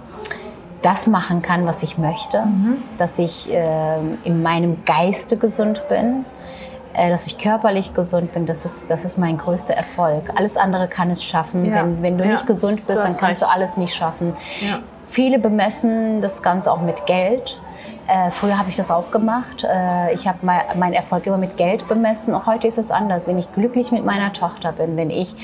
das 0.81 1.05
machen 1.05 1.43
kann, 1.43 1.67
was 1.67 1.83
ich 1.83 1.99
möchte, 1.99 2.39
mhm. 2.43 2.77
dass 2.97 3.19
ich 3.19 3.53
äh, 3.53 3.99
in 4.23 4.41
meinem 4.41 4.83
Geiste 4.85 5.37
gesund 5.37 5.87
bin, 5.87 6.25
dass 6.93 7.27
ich 7.27 7.37
körperlich 7.37 7.93
gesund 7.93 8.33
bin, 8.33 8.45
das 8.45 8.65
ist, 8.65 8.89
das 8.89 9.05
ist 9.05 9.17
mein 9.17 9.37
größter 9.37 9.73
Erfolg. 9.73 10.31
Alles 10.35 10.57
andere 10.57 10.87
kann 10.87 11.09
es 11.09 11.23
schaffen. 11.23 11.65
Ja. 11.65 11.83
Wenn, 11.83 12.01
wenn 12.01 12.17
du 12.17 12.23
ja. 12.23 12.33
nicht 12.33 12.47
gesund 12.47 12.85
bist, 12.85 12.99
dann 12.99 13.17
kannst 13.17 13.23
recht. 13.23 13.41
du 13.41 13.49
alles 13.49 13.77
nicht 13.77 13.95
schaffen. 13.95 14.33
Ja. 14.61 14.79
Viele 15.05 15.39
bemessen 15.39 16.21
das 16.21 16.41
Ganze 16.41 16.71
auch 16.71 16.81
mit 16.81 17.05
Geld. 17.05 17.59
Äh, 18.07 18.31
früher 18.31 18.57
habe 18.57 18.69
ich 18.69 18.75
das 18.75 18.91
auch 18.91 19.11
gemacht. 19.11 19.63
Äh, 19.63 20.13
ich 20.13 20.27
habe 20.27 20.39
meinen 20.45 20.93
Erfolg 20.93 21.25
immer 21.25 21.37
mit 21.37 21.55
Geld 21.55 21.87
bemessen. 21.87 22.33
Auch 22.35 22.45
heute 22.45 22.67
ist 22.67 22.77
es 22.77 22.91
anders. 22.91 23.27
Wenn 23.27 23.39
ich 23.39 23.51
glücklich 23.53 23.91
mit 23.91 24.03
meiner 24.03 24.33
Tochter 24.33 24.73
bin, 24.73 24.97
wenn 24.97 25.09
ich 25.09 25.35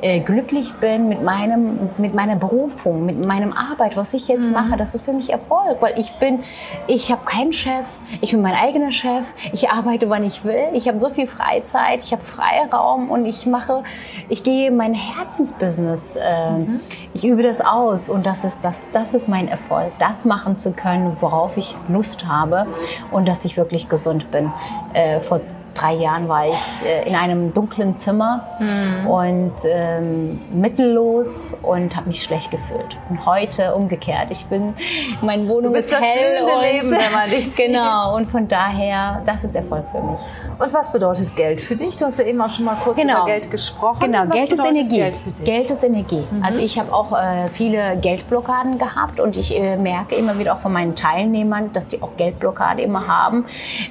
äh, 0.00 0.20
glücklich 0.20 0.74
bin 0.74 1.08
mit, 1.08 1.22
meinem, 1.22 1.90
mit 1.98 2.14
meiner 2.14 2.36
Berufung, 2.36 3.04
mit 3.04 3.26
meinem 3.26 3.52
Arbeit, 3.52 3.96
was 3.96 4.14
ich 4.14 4.28
jetzt 4.28 4.46
mhm. 4.46 4.52
mache, 4.52 4.76
das 4.78 4.94
ist 4.94 5.04
für 5.04 5.12
mich 5.12 5.30
Erfolg. 5.30 5.82
Weil 5.82 5.98
ich 5.98 6.12
bin, 6.14 6.40
ich 6.86 7.12
habe 7.12 7.24
keinen 7.26 7.52
Chef, 7.52 7.86
ich 8.22 8.30
bin 8.30 8.40
mein 8.40 8.54
eigener 8.54 8.92
Chef, 8.92 9.34
ich 9.52 9.68
arbeite, 9.68 10.08
wann 10.08 10.24
ich 10.24 10.42
will, 10.42 10.68
ich 10.72 10.88
habe 10.88 10.98
so 11.00 11.10
viel 11.10 11.26
Freizeit, 11.26 12.02
ich 12.02 12.12
habe 12.12 12.22
Freiraum 12.22 13.10
und 13.10 13.26
ich 13.26 13.44
mache, 13.46 13.82
ich 14.30 14.42
gehe 14.42 14.70
mein 14.70 14.94
Herzensbusiness, 14.94 16.16
äh, 16.16 16.50
mhm. 16.50 16.80
ich 17.12 17.24
übe 17.24 17.42
das 17.42 17.60
aus 17.60 18.08
und 18.08 18.24
das 18.24 18.44
ist, 18.44 18.60
das, 18.62 18.80
das 18.92 19.12
ist 19.12 19.28
mein 19.28 19.48
Erfolg, 19.48 19.92
das 19.98 20.24
machen 20.24 20.58
zu 20.58 20.72
können, 20.72 21.16
worauf 21.20 21.58
ich 21.58 21.76
Lust 21.88 22.05
Lust 22.06 22.26
habe 22.26 22.66
und 23.10 23.26
dass 23.26 23.44
ich 23.44 23.56
wirklich 23.56 23.88
gesund 23.88 24.30
bin. 24.30 24.52
Äh, 24.96 25.20
vor 25.20 25.40
drei 25.76 25.94
Jahren 25.94 26.28
war 26.28 26.46
ich 26.48 26.86
äh, 26.86 27.06
in 27.08 27.14
einem 27.14 27.52
dunklen 27.52 27.98
Zimmer 27.98 28.46
mhm. 28.58 29.06
und 29.06 29.52
ähm, 29.66 30.40
mittellos 30.52 31.52
und 31.62 31.94
habe 31.94 32.08
mich 32.08 32.22
schlecht 32.22 32.50
gefühlt. 32.50 32.96
Und 33.10 33.26
heute 33.26 33.74
umgekehrt. 33.74 34.28
Ich 34.30 34.46
bin, 34.46 34.74
meine 35.22 35.46
Wohnung 35.48 35.74
ist 35.74 35.94
hell 35.94 36.42
und 36.42 36.62
Leben, 36.62 36.90
wenn 36.90 37.12
man 37.12 37.30
dich 37.30 37.46
sieht. 37.52 37.66
genau. 37.66 38.16
Und 38.16 38.30
von 38.30 38.48
daher, 38.48 39.22
das 39.26 39.44
ist 39.44 39.54
Erfolg 39.54 39.84
für 39.92 40.00
mich. 40.00 40.18
Und 40.58 40.72
was 40.72 40.92
bedeutet 40.92 41.36
Geld 41.36 41.60
für 41.60 41.76
dich? 41.76 41.96
Du 41.96 42.06
hast 42.06 42.18
ja 42.18 42.24
eben 42.24 42.40
auch 42.40 42.50
schon 42.50 42.64
mal 42.64 42.76
kurz 42.82 42.96
genau. 42.96 43.18
über 43.18 43.26
Geld 43.26 43.50
gesprochen. 43.50 44.00
Genau, 44.00 44.24
was 44.28 44.36
Geld 44.36 44.52
ist 44.52 44.64
Energie. 44.64 44.96
Geld, 44.96 45.44
Geld 45.44 45.70
ist 45.70 45.84
Energie. 45.84 46.24
Mhm. 46.30 46.42
Also 46.42 46.60
ich 46.60 46.78
habe 46.78 46.92
auch 46.92 47.12
äh, 47.12 47.48
viele 47.52 47.98
Geldblockaden 48.00 48.78
gehabt 48.78 49.20
und 49.20 49.36
ich 49.36 49.54
äh, 49.54 49.76
merke 49.76 50.14
immer 50.14 50.38
wieder 50.38 50.54
auch 50.54 50.60
von 50.60 50.72
meinen 50.72 50.96
Teilnehmern, 50.96 51.72
dass 51.72 51.86
die 51.86 52.02
auch 52.02 52.16
Geldblockade 52.16 52.82
immer 52.82 53.06
haben, 53.06 53.44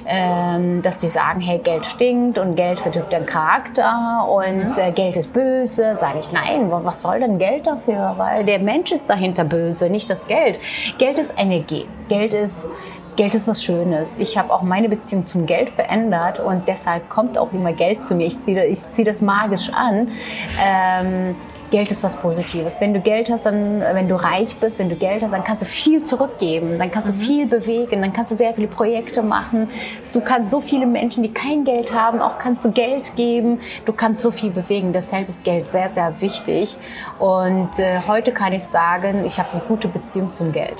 ähm, 0.06 0.82
dass 0.96 1.02
die 1.02 1.08
sagen, 1.08 1.40
hey, 1.40 1.58
Geld 1.58 1.84
stinkt 1.84 2.38
und 2.38 2.56
Geld 2.56 2.80
verdirbt 2.80 3.12
den 3.12 3.26
Charakter 3.26 4.26
und 4.30 4.68
mhm. 4.68 4.78
äh, 4.78 4.92
Geld 4.92 5.16
ist 5.18 5.30
böse, 5.30 5.94
sage 5.94 6.20
ich, 6.20 6.32
nein, 6.32 6.70
was 6.70 7.02
soll 7.02 7.20
denn 7.20 7.38
Geld 7.38 7.66
dafür? 7.66 8.14
Weil 8.16 8.46
der 8.46 8.60
Mensch 8.60 8.92
ist 8.92 9.10
dahinter 9.10 9.44
böse, 9.44 9.90
nicht 9.90 10.08
das 10.08 10.26
Geld. 10.26 10.58
Geld 10.96 11.18
ist 11.18 11.34
Energie. 11.36 11.86
Geld 12.08 12.32
ist 12.32 12.68
Geld 13.16 13.34
ist 13.34 13.48
was 13.48 13.62
Schönes. 13.62 14.18
Ich 14.18 14.36
habe 14.36 14.52
auch 14.52 14.60
meine 14.60 14.90
Beziehung 14.90 15.26
zum 15.26 15.46
Geld 15.46 15.70
verändert 15.70 16.38
und 16.38 16.68
deshalb 16.68 17.08
kommt 17.08 17.38
auch 17.38 17.52
immer 17.52 17.72
Geld 17.72 18.04
zu 18.04 18.14
mir. 18.14 18.26
Ich 18.26 18.38
ziehe 18.40 18.64
ich 18.66 18.78
zieh 18.78 19.04
das 19.04 19.20
magisch 19.22 19.70
an. 19.72 20.12
Ähm, 20.62 21.34
Geld 21.70 21.90
ist 21.90 22.04
was 22.04 22.16
Positives. 22.16 22.80
Wenn 22.80 22.94
du 22.94 23.00
Geld 23.00 23.30
hast, 23.30 23.46
dann, 23.46 23.80
wenn 23.80 24.08
du 24.08 24.14
reich 24.14 24.56
bist, 24.56 24.78
wenn 24.78 24.88
du 24.88 24.96
Geld 24.96 25.22
hast, 25.22 25.32
dann 25.32 25.44
kannst 25.44 25.62
du 25.62 25.66
viel 25.66 26.02
zurückgeben, 26.02 26.78
dann 26.78 26.90
kannst 26.90 27.08
du 27.08 27.12
mhm. 27.12 27.20
viel 27.20 27.46
bewegen, 27.46 28.02
dann 28.02 28.12
kannst 28.12 28.32
du 28.32 28.36
sehr 28.36 28.54
viele 28.54 28.68
Projekte 28.68 29.22
machen. 29.22 29.68
Du 30.12 30.20
kannst 30.20 30.50
so 30.50 30.60
viele 30.60 30.86
Menschen, 30.86 31.22
die 31.22 31.32
kein 31.32 31.64
Geld 31.64 31.92
haben, 31.92 32.20
auch 32.20 32.38
kannst 32.38 32.64
du 32.64 32.70
Geld 32.70 33.16
geben. 33.16 33.60
Du 33.84 33.92
kannst 33.92 34.22
so 34.22 34.30
viel 34.30 34.50
bewegen. 34.50 34.92
Deshalb 34.92 35.28
ist 35.28 35.44
Geld 35.44 35.70
sehr, 35.70 35.90
sehr 35.92 36.20
wichtig. 36.20 36.76
Und 37.18 37.78
äh, 37.78 38.00
heute 38.06 38.32
kann 38.32 38.52
ich 38.52 38.64
sagen, 38.64 39.24
ich 39.24 39.38
habe 39.38 39.52
eine 39.52 39.62
gute 39.62 39.88
Beziehung 39.88 40.32
zum 40.32 40.52
Geld. 40.52 40.76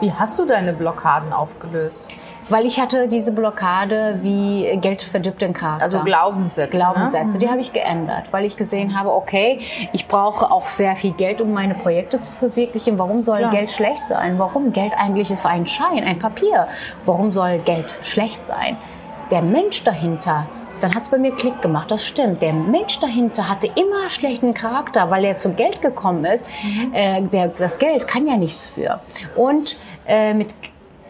Wie 0.00 0.12
hast 0.12 0.38
du 0.38 0.46
deine 0.46 0.72
Blockaden 0.72 1.32
aufgelöst? 1.32 2.08
Weil 2.50 2.66
ich 2.66 2.80
hatte 2.80 3.06
diese 3.06 3.32
Blockade 3.32 4.18
wie 4.22 4.76
Geld 4.80 5.02
verdirbt 5.02 5.40
den 5.40 5.52
Charakter. 5.52 5.84
Also 5.84 6.00
Glaubenssätze. 6.02 6.70
Glaubenssätze, 6.70 7.32
ne? 7.32 7.38
die 7.38 7.46
mhm. 7.46 7.50
habe 7.50 7.60
ich 7.60 7.72
geändert, 7.72 8.24
weil 8.32 8.44
ich 8.44 8.56
gesehen 8.56 8.98
habe, 8.98 9.12
okay, 9.12 9.60
ich 9.92 10.08
brauche 10.08 10.50
auch 10.50 10.68
sehr 10.68 10.96
viel 10.96 11.12
Geld, 11.12 11.40
um 11.40 11.52
meine 11.52 11.74
Projekte 11.74 12.20
zu 12.20 12.32
verwirklichen. 12.32 12.98
Warum 12.98 13.22
soll 13.22 13.38
Klar. 13.38 13.52
Geld 13.52 13.72
schlecht 13.72 14.08
sein? 14.08 14.38
Warum? 14.38 14.72
Geld 14.72 14.92
eigentlich 14.96 15.30
ist 15.30 15.46
ein 15.46 15.66
Schein, 15.66 16.02
ein 16.04 16.18
Papier. 16.18 16.66
Warum 17.04 17.30
soll 17.30 17.58
Geld 17.58 17.96
schlecht 18.02 18.44
sein? 18.44 18.76
Der 19.30 19.42
Mensch 19.42 19.84
dahinter, 19.84 20.46
dann 20.80 20.92
hat 20.92 21.04
es 21.04 21.08
bei 21.08 21.18
mir 21.18 21.32
Klick 21.36 21.62
gemacht. 21.62 21.90
Das 21.90 22.04
stimmt. 22.04 22.42
Der 22.42 22.52
Mensch 22.52 22.98
dahinter 22.98 23.48
hatte 23.48 23.68
immer 23.68 24.10
schlechten 24.10 24.54
Charakter, 24.54 25.08
weil 25.08 25.24
er 25.24 25.38
zu 25.38 25.50
Geld 25.50 25.82
gekommen 25.82 26.24
ist. 26.24 26.46
Mhm. 26.64 26.92
Äh, 26.92 27.22
der, 27.22 27.48
das 27.48 27.78
Geld 27.78 28.08
kann 28.08 28.26
ja 28.26 28.36
nichts 28.36 28.66
für. 28.66 29.00
Und 29.36 29.76
äh, 30.06 30.34
mit 30.34 30.48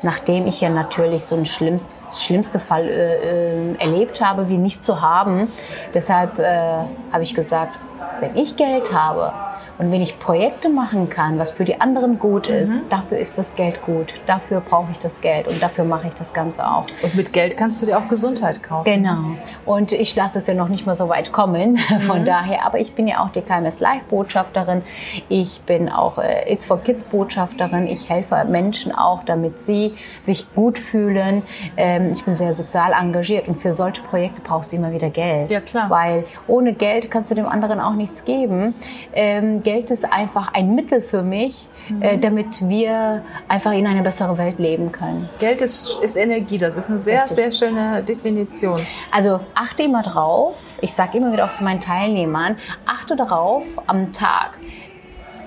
nachdem 0.02 0.46
ich 0.46 0.60
ja 0.60 0.68
natürlich 0.68 1.24
so 1.24 1.34
einen 1.34 1.46
schlimmst, 1.46 1.90
schlimmste 2.16 2.58
Fall 2.58 2.88
äh, 2.88 3.72
äh, 3.72 3.74
erlebt 3.78 4.20
habe, 4.20 4.48
wie 4.48 4.58
nicht 4.58 4.84
zu 4.84 5.00
haben. 5.00 5.48
Deshalb 5.94 6.38
äh, 6.38 6.84
habe 7.12 7.22
ich 7.22 7.34
gesagt, 7.34 7.78
wenn 8.20 8.36
ich 8.36 8.56
Geld 8.56 8.92
habe 8.92 9.32
Und 9.80 9.90
wenn 9.92 10.02
ich 10.02 10.18
Projekte 10.18 10.68
machen 10.68 11.08
kann, 11.08 11.38
was 11.38 11.52
für 11.52 11.64
die 11.64 11.80
anderen 11.80 12.18
gut 12.18 12.48
ist, 12.48 12.78
dafür 12.90 13.16
ist 13.16 13.38
das 13.38 13.56
Geld 13.56 13.80
gut. 13.80 14.12
Dafür 14.26 14.60
brauche 14.60 14.92
ich 14.92 14.98
das 14.98 15.22
Geld 15.22 15.48
und 15.48 15.62
dafür 15.62 15.84
mache 15.84 16.06
ich 16.06 16.14
das 16.14 16.34
Ganze 16.34 16.70
auch. 16.70 16.84
Und 17.02 17.14
mit 17.14 17.32
Geld 17.32 17.56
kannst 17.56 17.80
du 17.80 17.86
dir 17.86 17.96
auch 17.96 18.06
Gesundheit 18.08 18.62
kaufen. 18.62 18.84
Genau. 18.84 19.38
Und 19.64 19.92
ich 19.92 20.14
lasse 20.14 20.36
es 20.36 20.46
ja 20.46 20.52
noch 20.52 20.68
nicht 20.68 20.84
mal 20.84 20.94
so 20.94 21.08
weit 21.08 21.32
kommen. 21.32 21.78
Von 22.00 22.26
daher, 22.26 22.66
aber 22.66 22.78
ich 22.78 22.92
bin 22.92 23.08
ja 23.08 23.24
auch 23.24 23.30
die 23.30 23.40
KMS 23.40 23.80
Live 23.80 24.02
Botschafterin. 24.10 24.82
Ich 25.30 25.62
bin 25.62 25.88
auch 25.88 26.18
äh, 26.18 26.52
It's 26.52 26.66
for 26.66 26.82
Kids 26.82 27.04
Botschafterin. 27.04 27.86
Ich 27.86 28.10
helfe 28.10 28.44
Menschen 28.44 28.94
auch, 28.94 29.24
damit 29.24 29.62
sie 29.62 29.94
sich 30.20 30.52
gut 30.54 30.78
fühlen. 30.78 31.42
Ähm, 31.78 32.12
ich 32.12 32.22
bin 32.22 32.34
sehr 32.34 32.52
sozial 32.52 32.92
engagiert 32.92 33.48
und 33.48 33.62
für 33.62 33.72
solche 33.72 34.02
Projekte 34.02 34.42
brauchst 34.42 34.72
du 34.72 34.76
immer 34.76 34.92
wieder 34.92 35.08
Geld. 35.08 35.50
Ja, 35.50 35.60
klar. 35.60 35.88
Weil 35.88 36.24
ohne 36.46 36.74
Geld 36.74 37.10
kannst 37.10 37.30
du 37.30 37.34
dem 37.34 37.46
anderen 37.46 37.80
auch 37.80 37.94
nichts 37.94 38.26
geben. 38.26 38.74
Ähm, 39.14 39.62
Geld 39.70 39.88
ist 39.92 40.04
einfach 40.04 40.52
ein 40.52 40.74
Mittel 40.74 41.00
für 41.00 41.22
mich, 41.22 41.68
äh, 42.00 42.18
damit 42.18 42.68
wir 42.68 43.22
einfach 43.46 43.70
in 43.70 43.86
eine 43.86 44.02
bessere 44.02 44.36
Welt 44.36 44.58
leben 44.58 44.90
können. 44.90 45.28
Geld 45.38 45.62
ist, 45.62 45.96
ist 46.02 46.16
Energie, 46.16 46.58
das 46.58 46.76
ist 46.76 46.90
eine 46.90 46.98
sehr, 46.98 47.22
Richtig. 47.22 47.36
sehr 47.36 47.52
schöne 47.52 48.02
Definition. 48.02 48.80
Also 49.12 49.38
achte 49.54 49.84
immer 49.84 50.02
drauf, 50.02 50.56
ich 50.80 50.92
sage 50.92 51.18
immer 51.18 51.32
wieder 51.32 51.44
auch 51.44 51.54
zu 51.54 51.62
meinen 51.62 51.78
Teilnehmern, 51.78 52.56
achte 52.84 53.14
darauf 53.14 53.62
am 53.86 54.12
Tag, 54.12 54.58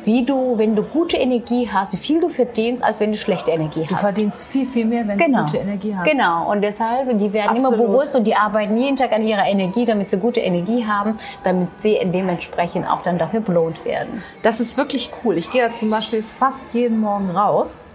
wie 0.05 0.25
du, 0.25 0.57
wenn 0.57 0.75
du 0.75 0.83
gute 0.83 1.17
Energie 1.17 1.69
hast, 1.71 1.93
wie 1.93 1.97
viel 1.97 2.19
du 2.21 2.29
verdienst, 2.29 2.83
als 2.83 2.99
wenn 2.99 3.11
du 3.11 3.17
schlechte 3.17 3.51
Energie 3.51 3.85
Du 3.87 3.95
hast. 3.95 4.01
verdienst 4.01 4.47
viel, 4.47 4.65
viel 4.65 4.85
mehr, 4.85 5.07
wenn 5.07 5.17
Genau. 5.17 5.39
du 5.39 5.45
gute 5.45 5.57
Energie 5.57 5.95
hast. 5.95 6.09
Genau, 6.09 6.49
und 6.51 6.61
deshalb, 6.61 7.09
die 7.17 7.33
werden 7.33 7.51
Absolut. 7.57 7.77
immer 7.79 7.87
bewusst 7.87 8.15
und 8.15 8.25
die 8.25 8.35
arbeiten 8.35 8.77
jeden 8.77 8.97
Tag 8.97 9.11
an 9.11 9.23
ihrer 9.23 9.45
Energie, 9.47 9.85
damit 9.85 10.09
sie 10.11 10.17
gute 10.17 10.39
Energie 10.39 10.85
haben, 10.87 11.17
damit 11.43 11.69
sie 11.79 11.99
dementsprechend 12.03 12.89
auch 12.89 13.01
dann 13.01 13.17
dafür 13.17 13.39
belohnt 13.41 13.83
werden. 13.85 14.23
Das 14.41 14.59
ist 14.59 14.77
wirklich 14.77 15.11
cool. 15.23 15.37
Ich 15.37 15.51
gehe 15.51 15.61
ja 15.61 15.71
zum 15.71 15.89
Beispiel 15.89 16.23
fast 16.23 16.73
jeden 16.73 16.99
Morgen 16.99 17.29
raus. 17.29 17.85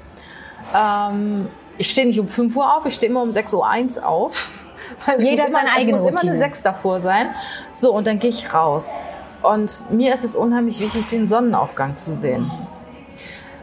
Ähm, 0.75 1.49
ich 1.79 1.91
stehe 1.91 2.07
nicht 2.07 2.19
um 2.21 2.29
5 2.29 2.55
Uhr 2.57 2.77
auf, 2.77 2.87
ich 2.87 2.95
stehe 2.95 3.11
immer 3.11 3.23
um 3.23 3.31
6.01 3.31 3.99
Uhr 4.01 4.07
auf. 4.09 4.65
Jeder 5.19 5.45
hat 5.45 5.53
seine 5.53 5.73
eigene 5.73 5.95
Es 5.97 6.01
muss 6.03 6.11
immer 6.11 6.21
eine 6.23 6.37
6 6.37 6.63
davor 6.63 7.01
sein. 7.01 7.29
So, 7.75 7.93
und 7.95 8.07
dann 8.07 8.19
gehe 8.19 8.31
ich 8.31 8.53
raus. 8.53 9.01
Und 9.43 9.83
mir 9.91 10.15
ist 10.15 10.25
es 10.25 10.37
unheimlich 10.37 10.81
wichtig, 10.81 11.07
den 11.07 11.29
Sonnenaufgang 11.29 11.97
zu 11.97 12.13
sehen. 12.13 12.51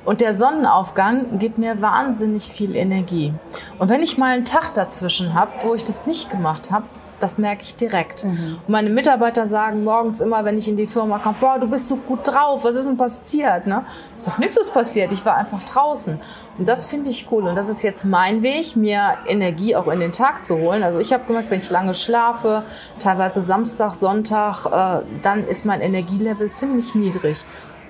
Und 0.05 0.21
der 0.21 0.33
Sonnenaufgang 0.33 1.39
gibt 1.39 1.57
mir 1.57 1.81
wahnsinnig 1.81 2.49
viel 2.49 2.75
Energie. 2.75 3.33
Und 3.79 3.89
wenn 3.89 4.03
ich 4.03 4.17
mal 4.17 4.33
einen 4.33 4.45
Tag 4.45 4.73
dazwischen 4.75 5.33
habe, 5.33 5.51
wo 5.63 5.73
ich 5.73 5.83
das 5.83 6.05
nicht 6.05 6.29
gemacht 6.29 6.71
habe, 6.71 6.85
das 7.19 7.37
merke 7.37 7.63
ich 7.63 7.75
direkt. 7.75 8.23
Und 8.23 8.69
meine 8.69 8.89
Mitarbeiter 8.89 9.47
sagen 9.47 9.83
morgens 9.83 10.19
immer, 10.19 10.43
wenn 10.45 10.57
ich 10.57 10.67
in 10.67 10.77
die 10.77 10.87
Firma 10.87 11.19
komme, 11.19 11.35
boah, 11.39 11.59
du 11.59 11.67
bist 11.67 11.87
so 11.87 11.97
gut 11.97 12.19
drauf, 12.23 12.63
was 12.63 12.75
ist 12.75 12.87
denn 12.87 12.97
passiert? 12.97 13.67
Ne? 13.67 13.85
Ich 14.17 14.23
sage, 14.23 14.39
nichts 14.39 14.57
ist 14.57 14.73
passiert, 14.73 15.11
ich 15.11 15.25
war 15.25 15.35
einfach 15.35 15.63
draußen. 15.63 16.19
Und 16.57 16.67
das 16.67 16.85
finde 16.85 17.09
ich 17.09 17.27
cool. 17.31 17.47
Und 17.47 17.55
das 17.55 17.69
ist 17.69 17.81
jetzt 17.81 18.05
mein 18.05 18.43
Weg, 18.43 18.75
mir 18.75 19.13
Energie 19.27 19.75
auch 19.75 19.87
in 19.87 19.99
den 19.99 20.11
Tag 20.11 20.45
zu 20.45 20.57
holen. 20.57 20.83
Also 20.83 20.99
ich 20.99 21.13
habe 21.13 21.25
gemerkt, 21.25 21.49
wenn 21.51 21.59
ich 21.59 21.69
lange 21.69 21.93
schlafe, 21.93 22.63
teilweise 22.99 23.41
Samstag, 23.41 23.95
Sonntag, 23.95 24.65
äh, 24.65 25.05
dann 25.21 25.47
ist 25.47 25.65
mein 25.65 25.81
Energielevel 25.81 26.51
ziemlich 26.51 26.95
niedrig. 26.95 27.45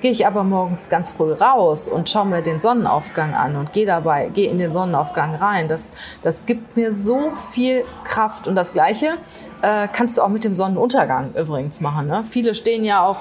Gehe 0.06 0.12
ich 0.12 0.28
aber 0.28 0.44
morgens 0.44 0.88
ganz 0.88 1.10
früh 1.10 1.34
raus 1.34 1.88
und 1.90 2.08
schaue 2.08 2.28
mir 2.28 2.44
den 2.44 2.60
Sonnenaufgang 2.60 3.34
an 3.34 3.56
und 3.56 3.74
gehe 3.74 3.88
dabei, 3.88 4.30
gehe 4.30 4.52
in 4.52 4.60
den 4.60 4.72
Sonnenaufgang 4.72 5.34
rein. 5.34 5.68
Das, 5.68 5.94
das 6.22 6.46
gibt 6.46 6.78
mir 6.78 6.92
so 6.92 7.32
viel 7.50 7.86
Kraft. 8.04 8.48
Und 8.48 8.56
das 8.56 8.72
Gleiche 8.72 9.18
äh, 9.64 9.88
kannst 9.92 10.20
du 10.20 10.22
auch 10.22 10.28
mit 10.28 10.44
dem 10.44 10.54
Sonnenuntergang 10.54 11.34
übrigens 11.34 11.82
machen. 11.82 12.06
Ne? 12.06 12.24
Viele 12.24 12.54
stehen 12.54 12.84
ja 12.84 13.04
auch 13.04 13.18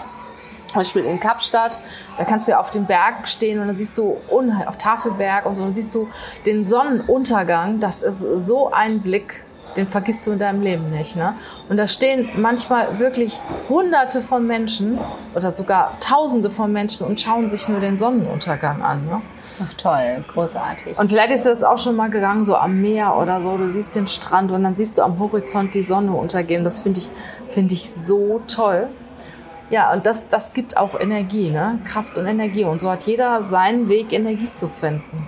zum 0.67 0.81
Beispiel 0.81 1.07
in 1.07 1.21
Kapstadt, 1.21 1.81
da 2.19 2.25
kannst 2.27 2.49
du 2.49 2.53
ja 2.53 2.61
auf 2.61 2.71
den 2.71 2.85
Berg 2.85 3.29
stehen 3.29 3.61
und 3.61 3.69
dann 3.69 3.77
siehst 3.77 3.97
du 3.97 4.19
auf 4.67 4.77
Tafelberg 4.77 5.47
und 5.47 5.55
so, 5.55 5.63
dann 5.63 5.73
siehst 5.73 5.95
du 5.95 6.09
den 6.45 6.67
Sonnenuntergang. 6.67 7.81
Das 7.81 8.03
ist 8.03 8.21
so 8.21 8.71
ein 8.71 9.01
Blick, 9.01 9.43
den 9.77 9.89
vergisst 9.89 10.27
du 10.27 10.33
in 10.33 10.39
deinem 10.39 10.63
Leben 10.63 10.91
nicht. 10.91 11.17
Ne? 11.17 11.35
Und 11.69 11.77
da 11.77 11.87
stehen 11.87 12.29
manchmal 12.37 12.99
wirklich 12.99 13.41
Hunderte 13.69 14.21
von 14.21 14.47
Menschen 14.47 14.99
oder 15.35 15.51
sogar 15.51 15.99
Tausende 16.01 16.51
von 16.51 16.73
Menschen 16.73 17.07
und 17.07 17.21
schauen 17.21 17.49
sich 17.49 17.69
nur 17.69 17.81
den 17.81 17.99
Sonnenuntergang 17.99 18.83
an. 18.83 19.07
Ne? 19.07 19.23
Ach 19.63 19.75
toll, 19.75 20.25
großartig. 20.33 20.99
Und 20.99 21.11
vielleicht 21.11 21.31
ist 21.31 21.47
das 21.47 21.63
auch 21.63 21.79
schon 21.79 21.97
mal 21.97 22.11
gegangen, 22.11 22.45
so 22.45 22.57
am 22.57 22.81
Meer 22.81 23.17
oder 23.17 23.41
so. 23.41 23.57
Du 23.57 23.69
siehst 23.69 23.95
den 23.95 24.07
Strand 24.07 24.51
und 24.51 24.63
dann 24.63 24.75
siehst 24.75 24.99
du 24.99 25.03
am 25.03 25.19
Horizont 25.19 25.75
die 25.75 25.83
Sonne 25.83 26.13
untergehen. 26.13 26.65
Das 26.65 26.81
finde 26.81 27.01
ich, 27.01 27.11
finde 27.49 27.75
ich 27.75 27.91
so 27.91 28.41
toll. 28.47 28.89
Ja, 29.71 29.93
und 29.93 30.07
das, 30.07 30.29
das 30.29 30.53
gibt 30.53 30.77
auch 30.77 30.99
Energie, 30.99 31.51
ne? 31.51 31.81
Kraft 31.85 32.19
und 32.19 32.27
Energie. 32.27 32.65
Und 32.65 32.81
so 32.81 32.91
hat 32.91 33.05
jeder 33.05 33.43
seinen 33.43 33.89
Weg, 33.89 34.13
Energie 34.13 34.53
zu 34.53 34.69
finden. 34.69 35.27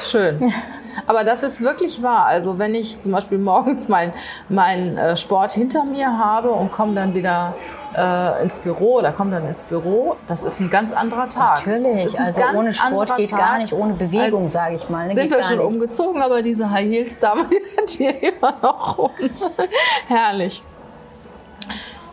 Schön. 0.00 0.52
Aber 1.06 1.24
das 1.24 1.42
ist 1.42 1.62
wirklich 1.62 2.02
wahr. 2.02 2.26
Also 2.26 2.58
wenn 2.58 2.74
ich 2.74 3.00
zum 3.00 3.12
Beispiel 3.12 3.38
morgens 3.38 3.88
meinen 3.88 4.12
mein, 4.48 4.96
äh, 4.96 5.16
Sport 5.16 5.52
hinter 5.52 5.84
mir 5.84 6.18
habe 6.18 6.50
und 6.50 6.72
komme 6.72 6.94
dann 6.94 7.14
wieder 7.14 7.54
äh, 7.96 8.42
ins 8.42 8.58
Büro 8.58 8.98
oder 8.98 9.12
komme 9.12 9.30
dann 9.30 9.46
ins 9.46 9.64
Büro, 9.64 10.16
das 10.26 10.44
ist 10.44 10.60
ein 10.60 10.70
ganz 10.70 10.92
anderer 10.92 11.28
Tag. 11.28 11.66
Natürlich, 11.66 12.18
also 12.18 12.40
ohne 12.56 12.74
Sport 12.74 13.16
geht 13.16 13.30
Tag 13.30 13.38
gar 13.38 13.58
nicht, 13.58 13.72
ohne 13.72 13.94
Bewegung, 13.94 14.48
sage 14.48 14.76
ich 14.76 14.88
mal. 14.88 15.08
ne, 15.08 15.14
sind 15.14 15.28
geht 15.28 15.38
wir 15.38 15.44
schon 15.44 15.58
nicht. 15.58 15.66
umgezogen, 15.66 16.22
aber 16.22 16.42
diese 16.42 16.70
High 16.70 16.88
Heels 16.88 17.18
Dame, 17.18 17.46
die 17.50 17.62
rennt 17.76 17.90
hier 17.90 18.22
immer 18.22 18.54
noch 18.62 18.98
rum. 18.98 19.10
Herrlich. 20.08 20.62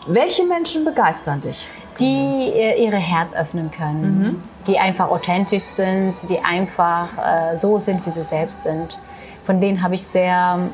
Welche 0.08 0.46
Menschen 0.46 0.86
begeistern 0.86 1.42
dich? 1.42 1.70
Die 2.00 2.52
äh, 2.54 2.84
ihre 2.84 2.98
Herz 2.98 3.34
öffnen 3.34 3.72
können, 3.72 4.44
die 4.68 4.78
einfach 4.80 5.10
authentisch 5.10 5.64
sind, 5.64 6.16
die 6.30 6.40
einfach 6.40 7.10
äh, 7.18 7.58
so 7.58 7.78
sind, 7.80 8.06
wie 8.06 8.10
sie 8.10 8.24
selbst 8.24 8.64
sind. 8.64 8.98
Von 9.44 9.60
denen 9.62 9.82
habe 9.82 9.96
ich 9.96 10.04
sehr 10.04 10.70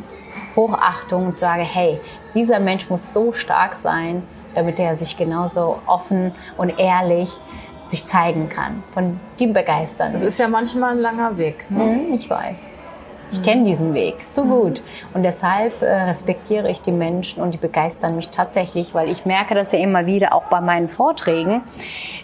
Hochachtung 0.56 1.28
und 1.28 1.40
sage, 1.40 1.64
hey, 1.64 2.00
dieser 2.34 2.60
Mensch 2.60 2.90
muss 2.90 3.14
so 3.14 3.32
stark 3.34 3.76
sein, 3.76 4.24
damit 4.54 4.80
er 4.80 4.96
sich 4.96 5.18
genauso 5.18 5.80
offen 5.86 6.32
und 6.58 6.80
ehrlich 6.80 7.30
sich 7.88 8.06
zeigen 8.06 8.50
kann. 8.50 8.84
Von 8.94 9.20
die 9.40 9.48
begeistern. 9.48 10.14
Das 10.14 10.24
ist 10.24 10.38
ja 10.40 10.48
manchmal 10.48 10.92
ein 10.92 11.00
langer 11.00 11.38
Weg. 11.38 11.70
Ne? 11.70 11.84
Mhm, 12.08 12.14
Ich 12.14 12.30
weiß. 12.30 12.60
Ich 13.36 13.44
kenne 13.44 13.66
diesen 13.66 13.94
Weg 13.94 14.34
zu 14.34 14.46
gut. 14.46 14.82
Und 15.14 15.24
deshalb 15.24 15.82
äh, 15.82 15.86
respektiere 15.86 16.70
ich 16.70 16.82
die 16.82 16.94
Menschen 16.94 17.44
und 17.44 17.54
die 17.54 17.58
begeistern 17.58 18.16
mich 18.16 18.30
tatsächlich, 18.30 18.94
weil 18.94 19.10
ich 19.10 19.26
merke 19.26 19.56
das 19.56 19.74
ja 19.74 19.80
immer 19.80 20.06
wieder 20.06 20.34
auch 20.34 20.46
bei 20.46 20.62
meinen 20.62 20.88
Vorträgen. 20.88 21.64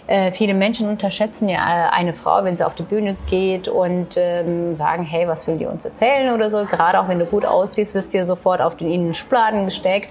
Äh, 0.06 0.32
viele 0.32 0.54
Menschen 0.54 0.88
unterschätzen 0.88 1.48
ja 1.50 1.58
äh, 1.58 1.90
eine 1.90 2.14
Frau, 2.14 2.44
wenn 2.44 2.56
sie 2.56 2.64
auf 2.64 2.74
die 2.74 2.82
Bühne 2.82 3.16
geht 3.28 3.68
und 3.68 4.16
ähm, 4.16 4.74
sagen, 4.74 5.04
hey, 5.04 5.28
was 5.28 5.46
will 5.46 5.58
die 5.58 5.66
uns 5.66 5.84
erzählen 5.84 6.34
oder 6.34 6.50
so. 6.50 6.64
Gerade 6.64 6.98
auch 6.98 7.08
wenn 7.08 7.18
du 7.18 7.26
gut 7.26 7.44
aussiehst, 7.44 7.94
wirst 7.94 8.14
du 8.14 8.18
dir 8.18 8.24
sofort 8.24 8.62
auf 8.62 8.76
den 8.76 8.90
Innenspladen 8.90 9.66
gesteckt. 9.66 10.10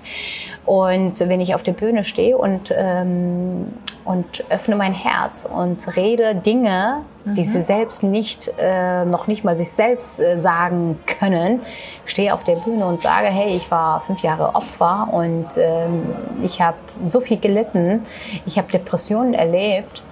Und 0.66 1.20
wenn 1.20 1.42
ich 1.42 1.56
auf 1.56 1.64
der 1.64 1.74
Bühne 1.74 2.04
stehe 2.04 2.38
und, 2.38 2.72
ähm, 2.76 3.74
und 4.06 4.44
öffne 4.50 4.76
mein 4.76 4.94
Herz 4.94 5.50
und 5.52 5.96
rede 5.96 6.36
Dinge, 6.36 7.02
die 7.26 7.44
sie 7.44 7.62
selbst 7.62 8.04
nicht, 8.04 8.52
äh, 8.60 9.06
noch 9.06 9.28
nicht 9.28 9.44
mal 9.44 9.56
sich 9.56 9.70
selbst 9.70 10.20
äh, 10.20 10.40
sagen 10.40 11.00
können, 11.20 11.62
stehe 12.06 12.34
auf 12.34 12.44
der 12.44 12.56
Bühne 12.56 12.86
und 12.86 13.02
sage, 13.02 13.28
hey, 13.28 13.52
ich 13.52 13.70
war 13.70 14.02
fünf 14.02 14.22
Jahre 14.22 14.56
Opfer 14.56 15.08
und 15.12 15.48
ähm, 15.58 16.04
ich 16.42 16.62
habe 16.62 16.78
so 17.04 17.22
viel 17.22 17.40
gelitten, 17.40 18.04
ich 18.46 18.58
habe 18.58 18.72
Depressionen 18.72 19.34
erlebt. 19.34 20.04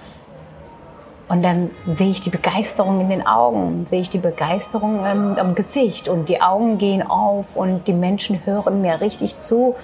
Und 1.28 1.44
dann 1.44 1.70
sehe 1.86 2.10
ich 2.10 2.20
die 2.20 2.30
Begeisterung 2.30 3.00
in 3.02 3.08
den 3.08 3.24
Augen, 3.24 3.86
sehe 3.86 4.00
ich 4.00 4.10
die 4.10 4.18
Begeisterung 4.18 5.06
ähm, 5.06 5.36
am 5.38 5.54
Gesicht 5.54 6.08
und 6.08 6.28
die 6.28 6.42
Augen 6.42 6.76
gehen 6.78 7.08
auf 7.08 7.54
und 7.54 7.86
die 7.86 7.92
Menschen 7.92 8.44
hören 8.44 8.82
mir 8.82 9.00
richtig 9.00 9.38
zu. 9.38 9.76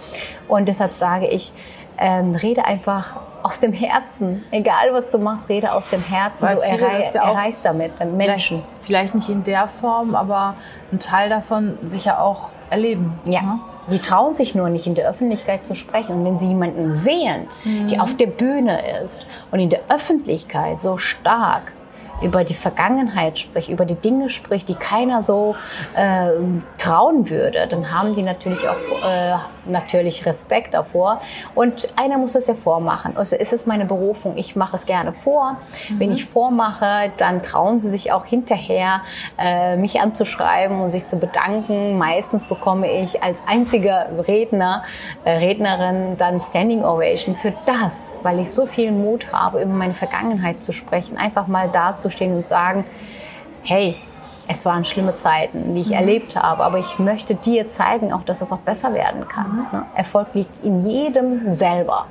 Und 0.49 0.67
deshalb 0.67 0.93
sage 0.93 1.29
ich, 1.29 1.53
ähm, 1.99 2.35
rede 2.35 2.65
einfach 2.65 3.17
aus 3.43 3.61
dem 3.61 3.73
Herzen. 3.73 4.45
Egal 4.51 4.93
was 4.93 5.11
du 5.11 5.19
machst, 5.19 5.49
rede 5.49 5.73
aus 5.73 5.89
dem 5.91 6.03
Herzen. 6.03 6.47
Weil 6.47 6.57
du 6.57 6.63
errei 6.63 7.09
ja 7.15 7.23
erreichst 7.23 7.65
damit 7.65 7.93
Menschen. 8.17 8.63
Vielleicht, 8.81 8.83
vielleicht 8.83 9.15
nicht 9.15 9.29
in 9.29 9.45
der 9.45 9.69
Form, 9.69 10.15
aber 10.15 10.55
ein 10.93 10.99
Teil 10.99 11.29
davon 11.29 11.79
sicher 11.83 12.21
auch 12.23 12.51
erleben. 12.71 13.19
Ja. 13.25 13.43
ne? 13.43 13.61
Die 13.89 14.01
trauen 14.01 14.33
sich 14.33 14.57
nur 14.57 14.69
nicht 14.69 14.89
in 14.89 14.97
der 14.97 15.09
Öffentlichkeit 15.09 15.65
zu 15.65 15.77
sprechen. 15.77 16.17
Und 16.17 16.25
wenn 16.25 16.39
sie 16.41 16.49
jemanden 16.49 16.93
sehen, 16.93 17.47
Mhm. 17.65 17.87
die 17.87 18.01
auf 18.01 18.17
der 18.17 18.27
Bühne 18.27 18.81
ist 19.05 19.25
und 19.53 19.61
in 19.61 19.71
der 19.71 19.81
Öffentlichkeit 19.89 20.81
so 20.81 20.99
stark 20.99 21.73
über 22.23 22.45
die 22.45 22.55
Vergangenheit 22.55 23.39
spricht, 23.39 23.69
über 23.69 23.85
die 23.85 23.95
Dinge 23.95 24.31
spricht, 24.31 24.69
die 24.69 24.75
keiner 24.75 25.23
so 25.23 25.55
äh, 25.95 26.31
trauen 26.79 27.29
würde, 27.29 27.67
dann 27.69 27.93
haben 27.93 28.15
die 28.15 28.23
natürlich 28.23 28.67
auch 28.69 29.05
äh, 29.05 29.37
natürlich 29.67 30.25
Respekt 30.27 30.75
davor. 30.75 31.21
Und 31.55 31.89
einer 31.97 32.19
muss 32.19 32.35
es 32.35 32.47
ja 32.47 32.55
vormachen. 32.55 33.17
Also 33.17 33.37
ist 33.37 33.53
es 33.53 33.67
meine 33.67 33.85
Berufung, 33.85 34.37
ich 34.37 34.57
mache 34.57 34.77
es 34.77 34.87
gerne 34.87 35.13
vor. 35.13 35.57
Mhm. 35.89 36.01
Wenn 36.01 36.13
ich 36.13 36.25
vormache, 36.25 37.13
dann 37.17 37.43
trauen 37.43 37.81
sie 37.81 37.91
sich 37.91 38.13
auch 38.13 38.25
hinterher, 38.25 39.03
äh, 39.39 39.77
mich 39.77 40.01
anzuschreiben 40.01 40.81
und 40.81 40.91
sich 40.91 41.07
zu 41.07 41.19
bedanken. 41.19 41.99
Meistens 41.99 42.49
bekomme 42.49 42.91
ich 42.91 43.23
als 43.23 43.47
einziger 43.47 44.07
Redner, 44.27 44.85
äh, 45.25 45.33
Rednerin 45.33 46.17
dann 46.17 46.41
Standing 46.41 46.85
Ovation 46.85 47.37
für 47.37 47.53
das, 47.67 47.95
weil 48.23 48.39
ich 48.41 48.51
so 48.51 48.67
viel 48.67 48.93
Mut 48.93 49.33
habe, 49.33 49.63
über 49.63 49.73
meine 49.73 49.95
Vergangenheit 49.95 50.63
zu 50.63 50.73
sprechen, 50.73 51.19
einfach 51.19 51.47
mal 51.47 51.69
dazustehen 52.07 52.35
und 52.37 52.49
sagen, 52.49 52.85
hey, 53.63 53.97
es 54.49 54.65
waren 54.65 54.85
schlimme 54.85 55.17
Zeiten, 55.17 55.75
die 55.75 55.81
ich 55.81 55.89
mhm. 55.89 55.95
erlebt 55.95 56.37
habe, 56.37 56.63
aber 56.63 56.79
ich 56.79 56.99
möchte 56.99 57.35
dir 57.35 57.69
zeigen, 57.69 58.13
auch 58.13 58.23
dass 58.23 58.41
es 58.41 58.53
auch 58.53 58.59
besser 58.59 58.95
werden 58.95 59.27
kann. 59.29 59.67
Mhm. 59.73 59.83
Erfolg 59.95 60.29
liegt 60.35 60.65
in 60.65 60.87
jedem 60.87 61.53
selber. 61.53 62.07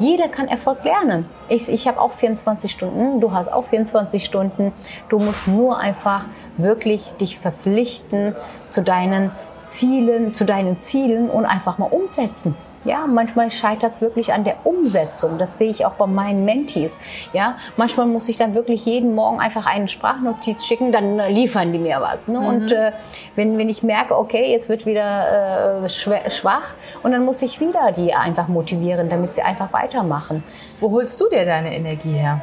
Jeder 0.00 0.28
kann 0.28 0.48
Erfolg 0.48 0.82
lernen. 0.82 1.26
Ich, 1.48 1.68
ich 1.68 1.86
habe 1.86 2.00
auch 2.00 2.12
24 2.12 2.72
Stunden, 2.72 3.20
du 3.20 3.32
hast 3.32 3.52
auch 3.52 3.66
24 3.66 4.24
Stunden. 4.24 4.72
Du 5.10 5.18
musst 5.18 5.46
nur 5.46 5.78
einfach 5.78 6.24
wirklich 6.56 7.04
dich 7.20 7.38
verpflichten 7.38 8.34
zu 8.70 8.82
deinen 8.82 9.30
Zielen, 9.66 10.32
zu 10.32 10.44
deinen 10.44 10.80
Zielen 10.80 11.28
und 11.28 11.44
einfach 11.44 11.76
mal 11.78 11.86
umsetzen. 11.86 12.56
Ja, 12.84 13.06
manchmal 13.06 13.50
scheitert 13.50 13.92
es 13.92 14.00
wirklich 14.00 14.32
an 14.32 14.44
der 14.44 14.64
Umsetzung. 14.64 15.36
Das 15.36 15.58
sehe 15.58 15.70
ich 15.70 15.84
auch 15.84 15.92
bei 15.92 16.06
meinen 16.06 16.46
Mentees. 16.46 16.98
Ja, 17.34 17.56
manchmal 17.76 18.06
muss 18.06 18.28
ich 18.28 18.38
dann 18.38 18.54
wirklich 18.54 18.86
jeden 18.86 19.14
Morgen 19.14 19.38
einfach 19.38 19.66
eine 19.66 19.86
Sprachnotiz 19.88 20.64
schicken, 20.64 20.90
dann 20.90 21.18
äh, 21.18 21.30
liefern 21.30 21.72
die 21.72 21.78
mir 21.78 22.00
was. 22.00 22.26
Ne? 22.26 22.40
Mhm. 22.40 22.46
Und 22.46 22.72
äh, 22.72 22.92
wenn, 23.36 23.58
wenn 23.58 23.68
ich 23.68 23.82
merke, 23.82 24.16
okay, 24.16 24.50
jetzt 24.50 24.70
wird 24.70 24.86
wieder 24.86 25.84
äh, 25.84 25.88
schwach, 25.88 26.74
und 27.02 27.12
dann 27.12 27.24
muss 27.24 27.42
ich 27.42 27.60
wieder 27.60 27.92
die 27.92 28.14
einfach 28.14 28.48
motivieren, 28.48 29.10
damit 29.10 29.34
sie 29.34 29.42
einfach 29.42 29.72
weitermachen. 29.72 30.42
Wo 30.80 30.90
holst 30.90 31.20
du 31.20 31.28
dir 31.28 31.44
deine 31.44 31.74
Energie 31.74 32.12
her? 32.12 32.40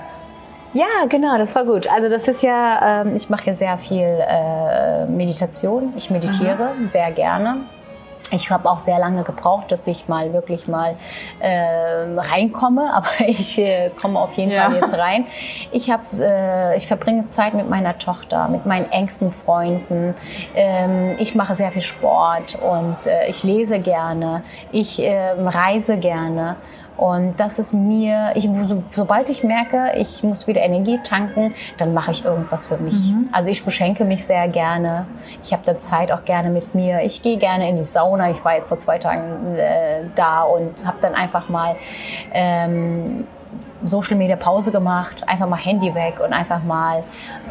Ja, 0.73 1.06
genau, 1.10 1.38
das 1.38 1.56
war 1.56 1.65
gut. 1.65 1.88
Also 1.88 2.10
das 2.10 2.28
ist 2.28 2.43
ja, 2.43 3.02
ähm, 3.02 3.15
ich 3.15 3.30
mache 3.30 3.47
ja 3.47 3.54
sehr 3.54 3.78
viel 3.80 4.06
äh, 4.06 5.06
Meditation. 5.06 5.93
Ich 5.97 6.12
meditiere 6.12 6.73
mhm. 6.78 6.89
sehr 6.89 7.10
gerne. 7.12 7.62
Ich 8.32 8.52
habe 8.52 8.70
auch 8.70 8.80
sehr 8.80 9.00
lange 9.00 9.24
gebraucht, 9.24 9.72
dass 9.72 9.88
ich 9.88 10.08
mal 10.08 10.34
wirklich 10.34 10.68
mal 10.68 10.96
äh, 11.40 12.18
reinkomme, 12.18 12.94
aber 12.94 13.08
ich 13.28 13.58
äh, 13.60 13.92
komme 14.00 14.20
auf 14.20 14.34
jeden 14.34 14.52
ja. 14.52 14.70
Fall 14.70 14.76
jetzt 14.76 14.98
rein. 14.98 15.26
Ich 15.72 15.90
habe, 15.90 16.04
äh, 16.20 16.78
ich 16.78 16.88
verbringe 16.88 17.30
Zeit 17.30 17.54
mit 17.54 17.70
meiner 17.70 17.98
Tochter, 17.98 18.48
mit 18.48 18.66
meinen 18.66 18.92
engsten 18.92 19.32
Freunden. 19.32 20.16
Ähm, 20.56 21.16
ich 21.20 21.36
mache 21.36 21.56
sehr 21.56 21.72
viel 21.72 21.82
Sport 21.82 22.56
und 22.56 23.08
äh, 23.08 23.28
ich 23.28 23.44
lese 23.44 23.80
gerne. 23.80 24.44
Ich 24.72 25.02
äh, 25.02 25.32
reise 25.32 25.98
gerne 25.98 26.58
und 26.98 27.40
das 27.40 27.60
ist 27.60 27.74
mir, 27.74 28.32
ich, 28.34 28.50
so, 28.64 28.84
sobald 28.92 29.30
ich 29.30 29.44
merke, 29.44 29.92
ich 29.98 30.24
muss 30.24 30.48
wieder 30.48 30.62
Energie 30.62 31.00
tanken, 31.04 31.54
dann 31.78 31.94
mache 31.94 32.12
ich 32.12 32.26
irgendwas 32.26 32.66
für 32.66 32.78
mich. 32.78 33.12
Mhm. 33.12 33.30
Also 33.32 33.50
ich 33.50 33.64
beschenke 33.64 34.04
mich 34.04 34.26
sehr 34.26 34.48
gerne. 34.48 35.06
Ich 35.44 35.54
habe 35.54 35.62
da 35.66 35.80
Zeit 35.80 36.12
auch 36.12 36.26
gerne 36.26 36.50
mit 36.50 36.74
mir. 36.74 37.02
Ich 37.04 37.22
gehe 37.22 37.38
gerne 37.38 37.70
in 37.70 37.76
die 37.78 37.84
Sauna. 37.84 38.32
Ich 38.32 38.44
war 38.44 38.56
jetzt 38.56 38.68
vor 38.68 38.80
zwei 38.80 38.98
Tagen 38.98 39.56
äh, 39.56 40.06
da 40.16 40.42
und 40.42 40.86
habe 40.86 40.98
dann 41.02 41.14
einfach 41.14 41.50
mal 41.50 41.76
ähm, 42.34 43.28
Social 43.84 44.18
Media 44.18 44.36
Pause 44.36 44.72
gemacht, 44.72 45.28
einfach 45.28 45.48
mal 45.48 45.58
Handy 45.58 45.94
weg 45.94 46.16
und 46.20 46.34
einfach 46.34 46.64
mal 46.64 47.04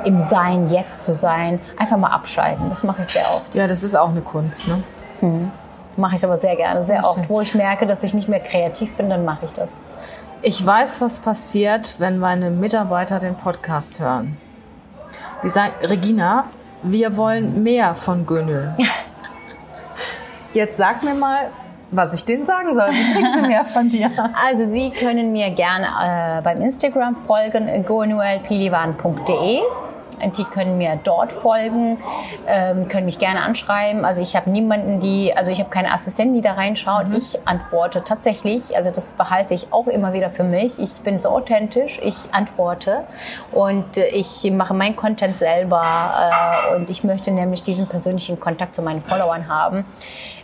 im 0.05 0.21
Sein, 0.23 0.69
jetzt 0.69 1.05
zu 1.05 1.15
sein, 1.15 1.61
einfach 1.79 1.97
mal 1.97 2.11
abschalten. 2.11 2.69
Das 2.69 2.83
mache 2.83 3.03
ich 3.03 3.09
sehr 3.09 3.29
oft. 3.31 3.55
Ja, 3.55 3.69
das 3.69 3.85
ist 3.85 3.95
auch 3.95 4.11
eine 4.11 4.23
Kunst, 4.23 4.67
ne? 4.67 4.83
Mhm. 5.21 5.53
Mache 5.97 6.17
ich 6.17 6.25
aber 6.25 6.37
sehr 6.37 6.57
gerne, 6.57 6.83
sehr 6.83 7.05
oft. 7.05 7.29
Wo 7.29 7.41
ich 7.41 7.55
merke, 7.55 7.87
dass 7.87 8.03
ich 8.03 8.13
nicht 8.13 8.29
mehr 8.29 8.41
kreativ 8.41 8.95
bin, 8.97 9.09
dann 9.09 9.25
mache 9.25 9.47
ich 9.47 9.53
das. 9.53 9.73
Ich 10.43 10.65
weiß, 10.65 11.01
was 11.01 11.21
passiert, 11.21 11.97
wenn 11.99 12.19
meine 12.19 12.51
Mitarbeiter 12.51 13.19
den 13.19 13.35
Podcast 13.35 13.99
hören. 14.01 14.37
Die 15.43 15.49
sagen, 15.49 15.73
Regina, 15.83 16.45
wir 16.83 17.17
wollen 17.17 17.63
mehr 17.63 17.95
von 17.95 18.27
Gönül. 18.27 18.75
Jetzt 20.53 20.77
sag 20.77 21.03
mir 21.03 21.15
mal, 21.15 21.51
was 21.91 22.13
ich 22.15 22.25
denen 22.25 22.45
sagen 22.45 22.75
soll. 22.75 22.91
Wie 22.91 23.13
kriegen 23.13 23.33
sie 23.33 23.47
mehr 23.47 23.65
von 23.65 23.89
dir? 23.89 24.11
Also 24.47 24.65
Sie 24.65 24.91
können 24.91 25.33
mir 25.33 25.51
gerne 25.51 25.87
äh, 25.87 26.43
beim 26.43 26.61
Instagram 26.61 27.17
folgen, 27.17 27.85
gonuelpilivan.de. 27.87 29.61
Die 30.37 30.45
können 30.45 30.79
mir 30.79 30.99
dort 31.03 31.33
folgen, 31.33 31.99
ähm, 32.47 32.89
können 32.89 33.07
mich 33.07 33.19
gerne 33.19 33.41
anschreiben. 33.41 34.05
Also 34.05 34.23
ich 34.23 34.37
habe 34.37 34.51
niemanden, 34.51 35.01
die, 35.01 35.33
also 35.37 35.51
ich 35.53 35.59
habe 35.59 35.71
keine 35.71 35.93
Assistenten, 35.93 36.35
die 36.35 36.43
da 36.43 36.53
reinschaut. 36.53 37.09
Mhm. 37.09 37.17
Ich 37.17 37.39
antworte 37.47 38.05
tatsächlich, 38.05 38.77
also 38.77 38.91
das 38.91 39.13
behalte 39.13 39.55
ich 39.55 39.73
auch 39.73 39.87
immer 39.87 40.13
wieder 40.13 40.31
für 40.31 40.45
mich. 40.45 40.79
Ich 40.79 41.01
bin 41.01 41.19
so 41.19 41.31
authentisch, 41.31 42.01
ich 42.03 42.17
antworte 42.33 43.05
und 43.53 43.97
äh, 43.97 44.09
ich 44.09 44.51
mache 44.51 44.75
meinen 44.75 44.97
Content 44.97 45.35
selber 45.35 46.73
äh, 46.73 46.77
und 46.77 46.91
ich 46.91 47.05
möchte 47.05 47.31
nämlich 47.31 47.63
diesen 47.63 47.87
persönlichen 47.87 48.41
Kontakt 48.41 48.75
zu 48.75 48.83
meinen 48.83 49.03
Followern 49.03 49.49
haben. 49.49 49.85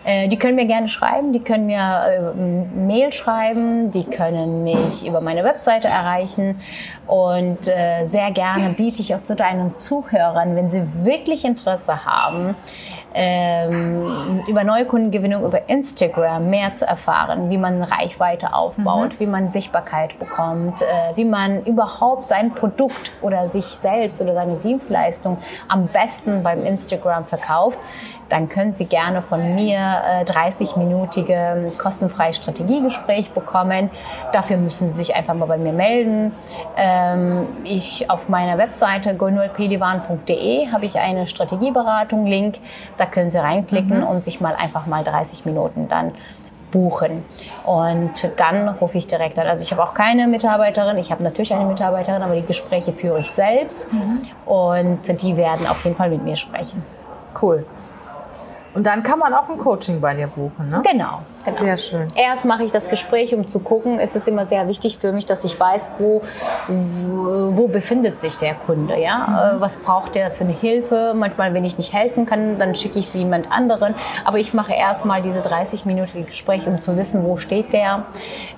Äh, 0.05 0.29
die 0.29 0.39
können 0.39 0.57
mir 0.57 0.67
gerne 0.67 0.89
schreiben, 0.89 1.33
die 1.33 1.41
können 1.41 1.67
mir 1.67 2.35
äh, 2.35 2.77
Mail 2.77 3.13
schreiben, 3.13 3.91
die 3.91 4.05
können 4.05 4.65
mich 4.65 5.07
über 5.07 5.21
meine 5.21 5.45
Webseite 5.45 5.89
erreichen 5.89 6.61
und 7.07 7.69
äh, 7.69 8.05
sehr 8.05 8.31
gerne 8.33 8.71
biete 8.71 9.01
ich 9.01 9.15
auch 9.15 9.23
zu 9.23 9.37
deinen 9.37 9.79
Zuhörern, 9.79 10.57
wenn 10.57 10.71
sie 10.71 11.05
wirklich 11.05 11.45
Interesse 11.45 12.05
haben, 12.05 12.57
ähm, 13.15 14.43
über 14.47 14.65
Neukundengewinnung 14.65 15.45
über 15.45 15.69
Instagram 15.69 16.49
mehr 16.49 16.75
zu 16.75 16.87
erfahren, 16.87 17.51
wie 17.51 17.59
man 17.59 17.83
Reichweite 17.83 18.55
aufbaut, 18.55 19.13
mhm. 19.13 19.21
wie 19.21 19.27
man 19.27 19.49
Sichtbarkeit 19.51 20.19
bekommt, 20.19 20.83
äh, 20.83 21.17
wie 21.17 21.25
man 21.25 21.65
überhaupt 21.65 22.25
sein 22.25 22.53
Produkt 22.55 23.13
oder 23.21 23.49
sich 23.49 23.67
selbst 23.67 24.21
oder 24.23 24.35
seine 24.35 24.57
Dienstleistung 24.57 25.39
am 25.69 25.87
besten 25.87 26.43
beim 26.43 26.65
Instagram 26.65 27.27
verkauft, 27.27 27.79
dann 28.33 28.49
können 28.49 28.73
Sie 28.73 28.87
gerne 28.87 29.21
von 29.21 29.55
mir 29.55 29.92
äh, 30.21 30.25
30-minütige 30.25 31.77
kostenfreie 31.79 32.35
Strategiegespräch 32.35 33.31
bekommen. 33.31 33.91
Dafür 34.33 34.57
müssen 34.57 34.91
Sie 34.91 34.97
sich 34.97 35.15
einfach 35.15 35.35
mal 35.35 35.47
bei 35.47 35.59
mir 35.59 35.73
melden. 35.73 36.33
Ähm, 36.77 37.47
ich 37.65 38.11
auf 38.11 38.29
meiner 38.29 38.59
Webseite 38.59 39.15
gonulpedivan.de 39.15 40.71
habe 40.73 40.87
ich 40.87 40.99
eine 40.99 41.27
Strategieberatung 41.27 42.27
Link. 42.27 42.57
Da 42.97 43.07
können 43.07 43.31
Sie 43.31 43.39
reinklicken 43.39 43.99
mhm. 44.01 44.07
und 44.07 44.25
sich 44.25 44.41
mal 44.41 44.55
einfach 44.55 44.87
mal 44.87 45.05
30 45.05 45.45
Minuten 45.45 45.89
dann 45.89 46.13
buchen. 46.73 47.25
Und 47.65 48.33
dann 48.37 48.69
rufe 48.69 48.99
ich 48.99 49.07
direkt 49.07 49.39
an. 49.39 49.47
Also 49.47 49.63
ich 49.63 49.71
habe 49.71 49.85
auch 49.85 49.95
keine 49.95 50.27
Mitarbeiterin. 50.27 50.97
Ich 50.97 51.13
habe 51.13 51.23
natürlich 51.23 51.55
eine 51.55 51.67
Mitarbeiterin, 51.67 52.23
aber 52.23 52.35
die 52.35 52.47
Gespräche 52.47 52.93
führe 52.93 53.21
ich 53.21 53.31
selbst. 53.31 53.93
Mhm. 53.93 54.23
Und 54.47 55.23
die 55.23 55.37
werden 55.37 55.67
auf 55.69 55.85
jeden 55.85 55.97
Fall 55.97 56.11
mit 56.11 56.25
mir 56.25 56.37
sprechen. 56.37 56.83
Cool. 57.41 57.65
Und 58.75 58.87
dann 58.87 59.03
kann 59.03 59.19
man 59.19 59.35
auch 59.35 59.49
ein 59.49 59.59
Coaching 59.59 60.01
bei 60.01 60.15
dir 60.15 60.27
buchen, 60.27 60.69
ne? 60.69 60.83
Genau. 60.85 61.23
Genau. 61.45 61.57
Sehr 61.57 61.79
schön. 61.79 62.13
Erst 62.15 62.45
mache 62.45 62.63
ich 62.63 62.71
das 62.71 62.89
Gespräch, 62.89 63.35
um 63.35 63.49
zu 63.49 63.59
gucken. 63.59 63.99
Es 63.99 64.15
ist 64.15 64.29
immer 64.29 64.47
sehr 64.47 64.69
wichtig 64.69 64.99
für 64.99 65.13
mich, 65.13 65.27
dass 65.27 65.45
ich 65.45 65.59
weiß, 65.59 65.91
wo, 65.99 66.23
wo, 66.69 67.57
wo 67.57 67.69
befindet 67.69 68.21
sich 68.21 68.37
der 68.37 68.55
Kunde. 68.55 69.01
Ja? 69.01 69.55
Mhm. 69.57 69.61
Was 69.61 69.77
braucht 69.77 70.15
der 70.15 70.31
für 70.31 70.45
eine 70.45 70.53
Hilfe? 70.53 71.15
Manchmal, 71.17 71.53
wenn 71.55 71.65
ich 71.65 71.79
nicht 71.79 71.93
helfen 71.93 72.27
kann, 72.27 72.59
dann 72.59 72.75
schicke 72.75 72.99
ich 72.99 73.09
sie 73.09 73.19
jemand 73.19 73.51
anderen. 73.51 73.95
Aber 74.25 74.39
ich 74.39 74.55
mache 74.55 74.73
erstmal 74.73 75.23
diese 75.23 75.41
30-minütige 75.41 76.27
Gespräch, 76.27 76.67
um 76.67 76.81
zu 76.81 76.97
wissen, 76.97 77.25
wo 77.25 77.37
steht 77.37 77.73
der? 77.73 78.05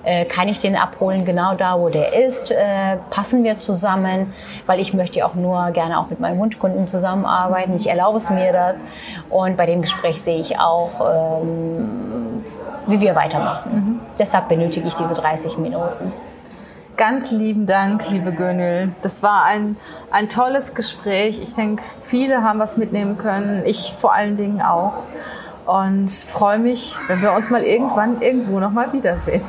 Äh, 0.03 0.25
kann 0.25 0.47
ich 0.47 0.59
den 0.59 0.75
abholen 0.75 1.25
genau 1.25 1.55
da, 1.55 1.79
wo 1.79 1.89
der 1.89 2.13
ist? 2.27 2.51
Äh, 2.51 2.97
passen 3.09 3.43
wir 3.43 3.59
zusammen? 3.61 4.33
Weil 4.67 4.79
ich 4.79 4.93
möchte 4.93 5.25
auch 5.25 5.33
nur 5.33 5.71
gerne 5.71 5.99
auch 5.99 6.09
mit 6.09 6.19
meinen 6.19 6.39
Wunschkunden 6.39 6.87
zusammenarbeiten. 6.87 7.75
Ich 7.75 7.87
erlaube 7.87 8.19
es 8.19 8.29
mir 8.29 8.53
das. 8.53 8.83
Und 9.29 9.57
bei 9.57 9.65
dem 9.65 9.81
Gespräch 9.81 10.21
sehe 10.21 10.39
ich 10.39 10.59
auch, 10.59 11.41
ähm, 11.41 12.45
wie 12.87 12.99
wir 12.99 13.15
weitermachen. 13.15 13.71
Mhm. 13.73 13.99
Deshalb 14.17 14.47
benötige 14.49 14.87
ich 14.87 14.95
diese 14.95 15.13
30 15.13 15.57
Minuten. 15.57 16.13
Ganz 16.97 17.29
lieben 17.31 17.65
Dank, 17.65 18.09
liebe 18.09 18.31
Gönül. 18.31 18.93
Das 19.01 19.21
war 19.21 19.43
ein, 19.43 19.75
ein 20.11 20.29
tolles 20.29 20.75
Gespräch. 20.75 21.41
Ich 21.41 21.53
denke, 21.53 21.83
viele 21.99 22.41
haben 22.41 22.59
was 22.59 22.77
mitnehmen 22.77 23.17
können. 23.17 23.63
Ich 23.65 23.91
vor 23.91 24.13
allen 24.13 24.37
Dingen 24.37 24.61
auch. 24.61 25.03
Und 25.65 26.11
freue 26.11 26.59
mich, 26.59 26.95
wenn 27.07 27.23
wir 27.23 27.33
uns 27.33 27.49
mal 27.49 27.63
irgendwann 27.63 28.21
irgendwo 28.21 28.59
nochmal 28.59 28.93
wiedersehen. 28.93 29.43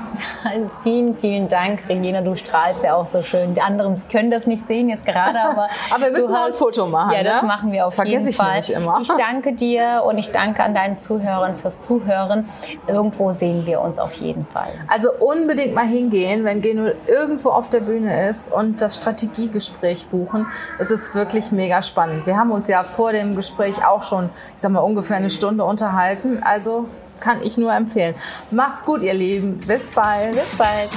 vielen, 0.83 1.15
vielen 1.19 1.47
Dank, 1.47 1.87
Regina. 1.91 2.23
Du 2.23 2.35
strahlst 2.37 2.83
ja 2.85 2.95
auch 2.95 3.05
so 3.05 3.23
schön. 3.23 3.53
Die 3.53 3.61
anderen 3.61 4.03
können 4.11 4.31
das 4.31 4.47
nicht 4.47 4.67
sehen 4.67 4.89
jetzt 4.89 5.05
gerade, 5.05 5.39
aber. 5.39 5.69
aber 5.91 6.05
wir 6.05 6.13
müssen 6.13 6.33
noch 6.33 6.47
ein 6.47 6.55
Foto 6.55 6.87
machen. 6.87 7.13
Ja, 7.13 7.23
das 7.23 7.43
ne? 7.43 7.49
machen 7.49 7.71
wir 7.71 7.85
auf 7.85 7.95
das 7.95 8.09
jeden 8.09 8.27
ich 8.27 8.37
Fall. 8.37 8.61
Ich 8.61 8.73
immer. 8.73 8.99
Ich 9.03 9.09
danke 9.09 9.53
dir 9.53 10.05
und 10.07 10.17
ich 10.17 10.33
danke 10.33 10.63
an 10.63 10.75
deinen 10.75 10.99
Zuhörern 10.99 11.55
fürs 11.55 11.83
Zuhören. 11.83 12.49
Irgendwo 12.87 13.33
sehen 13.33 13.67
wir 13.67 13.83
uns 13.83 13.99
auf 13.99 14.15
jeden 14.15 14.47
Fall. 14.47 14.71
Also 14.89 15.11
unbedingt 15.21 15.75
mal 15.75 15.87
hingehen, 15.87 16.45
wenn 16.45 16.63
Geno 16.63 16.93
irgendwo 17.07 17.51
auf 17.51 17.69
der 17.69 17.81
Bühne 17.81 18.27
ist 18.31 18.51
und 18.51 18.81
das 18.81 18.97
Strategiegespräch 18.97 20.07
buchen. 20.07 20.47
Es 20.79 20.91
ist 20.91 21.15
wirklich 21.15 21.53
mega 21.53 21.83
spannend. 21.83 22.27
Wir 22.27 22.39
haben 22.39 22.53
uns 22.53 22.69
ja 22.69 22.85
vor 22.85 23.13
dem 23.13 23.37
Gespräch 23.37 23.85
auch 23.87 24.03
schon, 24.03 24.31
ich 24.55 24.63
sag 24.63 24.73
mal, 24.73 24.81
ungefähr 24.81 25.19
eine 25.19 25.29
Stunde 25.29 25.65
unterhalten. 25.65 26.06
Also 26.43 26.89
kann 27.21 27.43
ich 27.43 27.57
nur 27.57 27.73
empfehlen. 27.73 28.15
Macht's 28.51 28.85
gut, 28.85 29.03
ihr 29.03 29.15
Lieben. 29.15 29.61
Bis 29.67 29.91
bald. 29.91 30.33
Bis 30.33 30.49
bald. 30.57 30.91